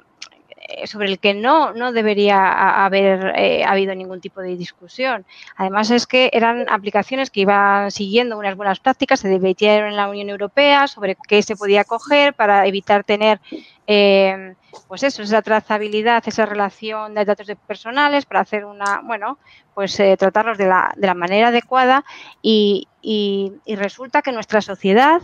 [0.85, 5.25] sobre el que no, no debería haber eh, habido ningún tipo de discusión.
[5.55, 10.09] Además es que eran aplicaciones que iban siguiendo unas buenas prácticas, se debatieron en la
[10.09, 13.39] Unión Europea sobre qué se podía coger para evitar tener
[13.87, 14.55] eh,
[14.87, 19.37] pues eso, esa trazabilidad, esa relación de datos personales para hacer una, bueno,
[19.73, 22.03] pues tratarlos de la, de la manera adecuada
[22.41, 25.21] y, y, resulta que nuestra sociedad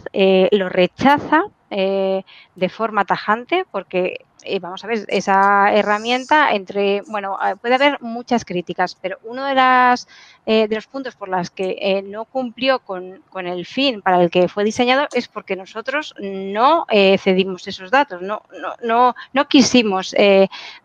[0.52, 7.56] lo rechaza de forma tajante porque eh, vamos a ver, esa herramienta entre, bueno, eh,
[7.58, 10.08] puede haber muchas críticas, pero uno de, las,
[10.46, 14.30] eh, de los puntos por los que no cumplió con, con, el fin para el
[14.30, 20.16] que fue diseñado es porque nosotros no cedimos esos datos, no, no, no, no quisimos,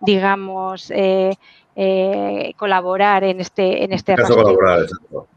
[0.01, 0.91] digamos,
[1.77, 4.87] eh, colaborar en este en este colaborar,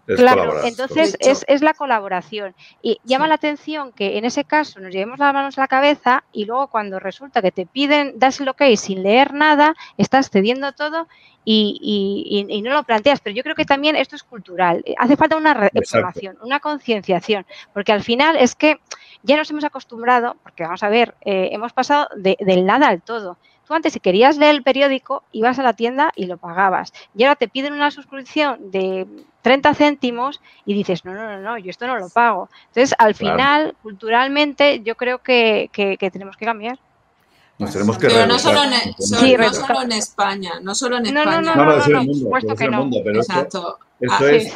[0.05, 2.53] claro, entonces es, es, la colaboración.
[2.81, 6.23] Y llama la atención que en ese caso nos llevemos las manos a la cabeza
[6.31, 10.71] y luego cuando resulta que te piden das el ok sin leer nada estás cediendo
[10.73, 11.07] todo
[11.43, 13.21] y, y, no lo planteas.
[13.21, 14.83] Pero yo creo que también esto es cultural.
[14.97, 18.79] Hace falta una información una concienciación porque al final es que
[19.23, 23.01] ya nos hemos acostumbrado porque vamos a ver eh, hemos pasado de, del nada al
[23.01, 23.37] todo
[23.67, 26.93] Tú antes, si querías leer el periódico, ibas a la tienda y lo pagabas.
[27.15, 29.05] Y ahora te piden una suscripción de
[29.41, 32.49] 30 céntimos y dices, no, no, no, no, yo esto no lo pago.
[32.67, 36.79] Entonces, al final, culturalmente, yo creo que, tenemos que cambiar.
[37.59, 41.25] Nos tenemos que pero no solo, en, no solo en España, no solo en España.
[41.25, 42.89] No, no, no, no, no, no, no, que no.
[43.03, 43.79] Pero Exacto.
[43.99, 44.53] esto, ah, es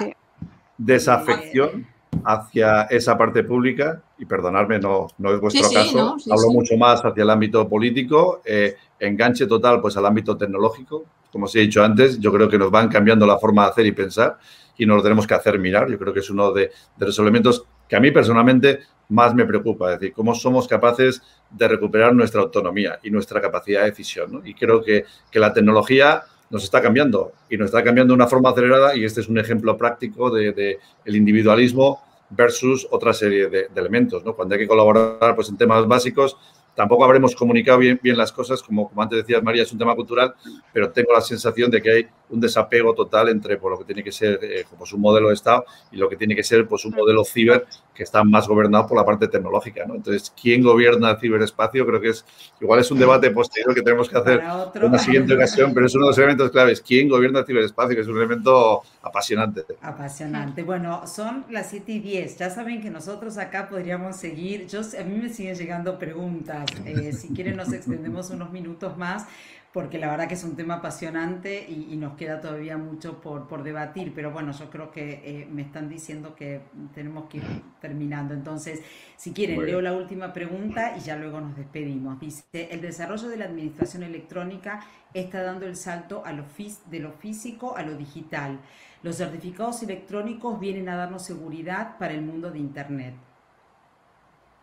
[0.78, 1.91] desafección
[2.26, 7.24] hacia esa parte pública, y perdonadme, no, no es vuestro caso, hablo mucho más hacia
[7.24, 12.20] el ámbito político, eh, enganche total pues al ámbito tecnológico, como os he dicho antes,
[12.20, 14.38] yo creo que nos van cambiando la forma de hacer y pensar
[14.78, 17.66] y nos lo tenemos que hacer mirar, yo creo que es uno de, los elementos
[17.88, 18.80] que a mí personalmente
[19.10, 23.82] más me preocupa, es decir, cómo somos capaces de recuperar nuestra autonomía y nuestra capacidad
[23.82, 24.42] de decisión.
[24.46, 28.28] Y creo que, que la tecnología nos está cambiando y nos está cambiando de una
[28.28, 32.02] forma acelerada y este es un ejemplo práctico de, de el individualismo
[32.32, 34.24] versus otra serie de, elementos.
[34.24, 34.36] ¿no?
[34.36, 36.38] Cuando hay que colaborar pues, en temas básicos,
[36.76, 39.96] tampoco habremos comunicado bien, bien las cosas, como, como antes decías María, es un tema
[39.96, 40.34] cultural,
[40.74, 44.04] pero tengo la sensación de que hay un desapego total entre por lo que tiene
[44.04, 46.86] que ser eh, pues, un modelo de Estado y lo que tiene que ser pues,
[46.86, 49.86] un modelo ciber que está más gobernado por la parte tecnológica.
[49.86, 49.96] ¿no?
[49.96, 51.86] Entonces, ¿quién gobierna el ciberespacio?
[51.86, 52.26] Creo que es
[52.60, 54.42] igual es un debate posterior que tenemos que hacer
[54.76, 56.82] en una siguiente ocasión, pero es uno de los elementos claves.
[56.82, 57.96] ¿Quién gobierna el ciberespacio?
[57.96, 59.64] Que es un elemento apasionante.
[59.82, 60.64] Apasionante.
[60.64, 62.38] Bueno, son las 7 y 10.
[62.38, 64.68] Ya saben que nosotros acá podríamos seguir.
[64.68, 66.66] Yo, a mí me siguen llegando preguntas.
[66.86, 69.26] Eh, si quieren, nos extendemos unos minutos más
[69.74, 73.64] porque la verdad que es un tema apasionante y, nos queda todavía mucho por, por,
[73.64, 76.62] debatir, pero bueno, yo creo que eh, me están diciendo que
[76.94, 77.44] tenemos que ir
[77.80, 78.34] terminando.
[78.34, 78.82] Entonces,
[79.16, 82.20] si quieren, leo la última pregunta y ya luego nos despedimos.
[82.20, 84.82] Dice, el desarrollo de la administración electrónica
[85.14, 86.44] está dando el salto a lo
[86.90, 88.60] de lo físico a lo digital.
[89.04, 93.14] Los certificados electrónicos vienen a darnos seguridad para el mundo de Internet.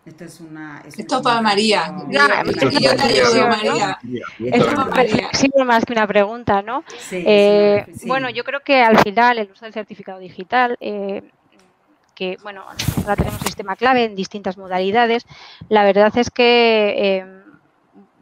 [0.09, 0.83] Esto es una.
[0.87, 1.95] Esto para María.
[2.09, 5.29] yo te ayudo, María.
[5.33, 6.83] Sí, más que una pregunta, ¿no?
[7.11, 10.77] Eh, bueno, yo creo que al final el uso del certificado digital.
[10.81, 11.23] Eh,
[12.15, 12.65] que, bueno,
[12.97, 15.25] ahora tenemos sistema clave en distintas modalidades.
[15.69, 17.38] La verdad es que eh,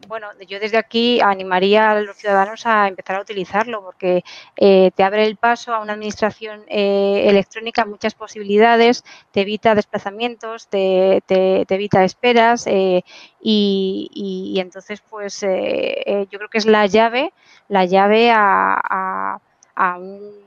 [0.06, 4.24] bueno, yo desde aquí animaría a los ciudadanos a empezar a utilizarlo porque
[4.56, 10.68] eh, te abre el paso a una administración eh, electrónica, muchas posibilidades, te evita desplazamientos,
[10.68, 13.02] te, evita esperas eh,
[13.40, 17.32] y, entonces pues yo creo que es la llave,
[17.68, 19.38] la llave a
[19.98, 20.45] un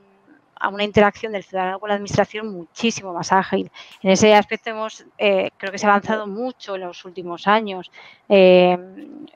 [0.60, 3.70] a una interacción del ciudadano con la administración muchísimo más ágil.
[4.02, 7.90] En ese aspecto hemos, eh, creo que se ha avanzado mucho en los últimos años.
[8.28, 8.76] Eh,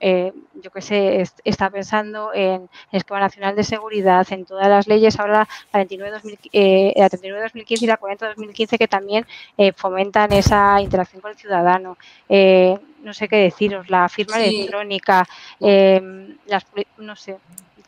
[0.00, 0.32] eh,
[0.62, 5.18] yo que sé, está pensando en el esquema nacional de seguridad, en todas las leyes,
[5.18, 9.26] ahora la 39-2015 la 39 y la 40-2015 que también
[9.76, 11.96] fomentan esa interacción con el ciudadano.
[12.28, 15.26] no sé qué deciros, la firma electrónica,
[15.60, 16.66] las,
[16.98, 17.38] no sé,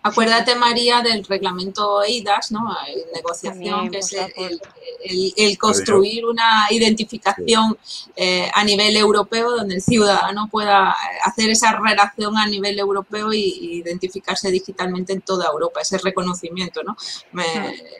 [0.02, 2.72] Acuérdate, María, del reglamento EIDAS, ¿no?
[3.12, 7.76] negociación, que es el, construir una identificación
[8.14, 10.94] eh, a nivel europeo donde el ciudadano pueda
[11.24, 16.96] hacer esa relación a nivel europeo y, identificarse digitalmente en toda Europa, ese reconocimiento, ¿no?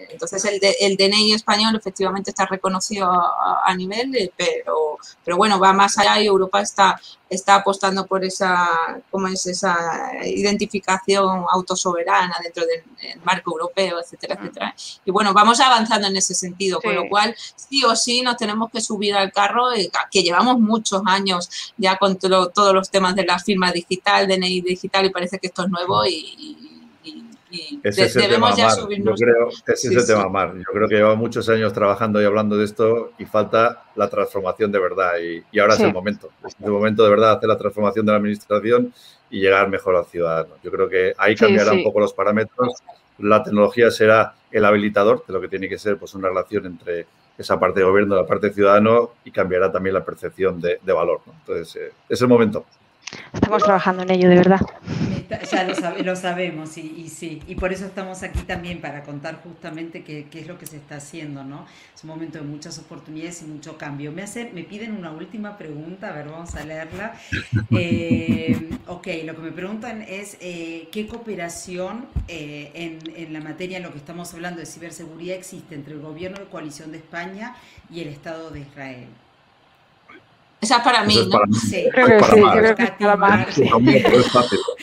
[0.09, 5.73] entonces, el, el, DNI español efectivamente está reconocido a, nivel, eh, pero, pero bueno, va
[5.73, 12.65] más allá y Europa está está apostando por esa, ¿cómo es esa identificación autosoberana dentro
[12.65, 12.83] del
[13.25, 14.75] marco europeo, etcétera, etcétera.
[15.05, 18.71] Y bueno, vamos avanzando en ese sentido, con lo cual sí o sí nos tenemos
[18.71, 23.25] que subir al carro, eh, que llevamos muchos años ya con todos los temas de
[23.25, 26.66] la firma digital, DNI digital, y parece que esto es nuevo y
[27.83, 28.57] ese es el tema Mar.
[28.59, 30.55] Yo creo, ese es el tema Mar.
[30.57, 34.73] Yo creo que lleva muchos años trabajando y hablando de esto y falta la transformación
[34.73, 35.13] de verdad.
[35.53, 36.31] Y, ahora es el momento.
[36.47, 38.93] Es el momento de verdad hacer la transformación de la administración
[39.31, 40.55] y llegar mejor al ciudadano.
[40.63, 42.75] Yo creo que ahí cambiarán un poco los parámetros.
[43.19, 47.07] La tecnología será el habilitador de lo que tiene que ser pues, una relación entre
[47.39, 50.79] esa parte de gobierno y la parte de ciudadano y cambiará también la percepción de,
[50.85, 51.21] valor.
[51.41, 52.65] Entonces, eh, es el momento.
[53.33, 54.61] Estamos trabajando en ello, de verdad.
[55.29, 55.65] Ya
[56.05, 60.47] lo, sabemos y, sí, y por eso estamos aquí también para contar justamente qué, es
[60.47, 61.67] lo que se está haciendo, ¿no?
[61.95, 64.13] Es un momento de muchas oportunidades y mucho cambio.
[64.13, 67.15] Me, hace, me piden una última pregunta, a ver, vamos a leerla.
[67.79, 73.79] Eh, ok, lo que me preguntan es eh, qué cooperación eh, en, en la materia
[73.79, 77.57] en lo que estamos hablando de ciberseguridad existe entre el gobierno de coalición de España
[77.91, 79.09] y el Estado de Israel.
[80.61, 81.41] Esa es para mí, ¿no?
[81.55, 82.83] Sí, creo que sí, creo que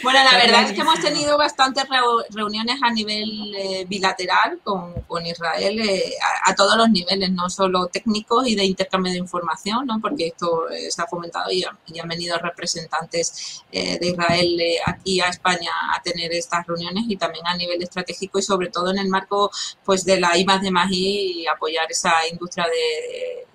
[0.03, 1.85] Bueno, la verdad es que hemos tenido bastantes
[2.30, 6.13] reuniones a nivel eh, bilateral con, con Israel eh,
[6.45, 10.01] a, todos los niveles, no solo técnicos y de intercambio de información, ¿no?
[10.01, 15.71] porque esto eh, se ha fomentado y, han venido representantes de Israel aquí a España
[15.95, 19.51] a tener estas reuniones y también a nivel estratégico y sobre todo en el marco
[19.85, 23.47] pues de la IMAX de Magí y apoyar esa industria de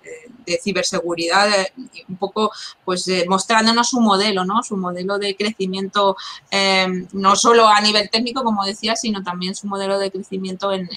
[0.49, 1.73] de ciberseguridad, eh,
[2.07, 2.51] un poco
[2.83, 4.63] pues eh, mostrándonos su modelo, ¿no?
[4.63, 6.15] Su modelo de crecimiento
[6.51, 10.89] em, no solo a nivel técnico, como decía, sino también su modelo de crecimiento en,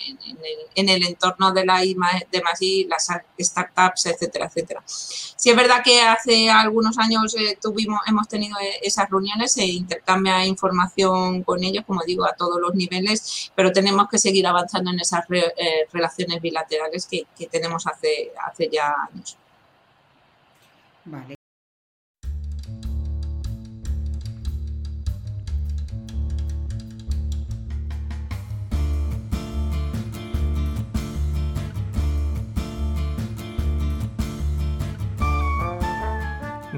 [0.74, 3.08] el, entorno de la de y las
[3.38, 4.82] startups, etcétera, etcétera.
[4.86, 9.64] Si es verdad que hace algunos años eh, tuvimos, hemos tenido eh, esas reuniones, se
[9.64, 14.90] intercambia información con ellos, como digo, a todos los niveles, pero tenemos que seguir avanzando
[14.90, 19.36] en esas eh, relaciones bilaterales que, que tenemos hace, hace ya años.
[21.04, 21.41] Vale.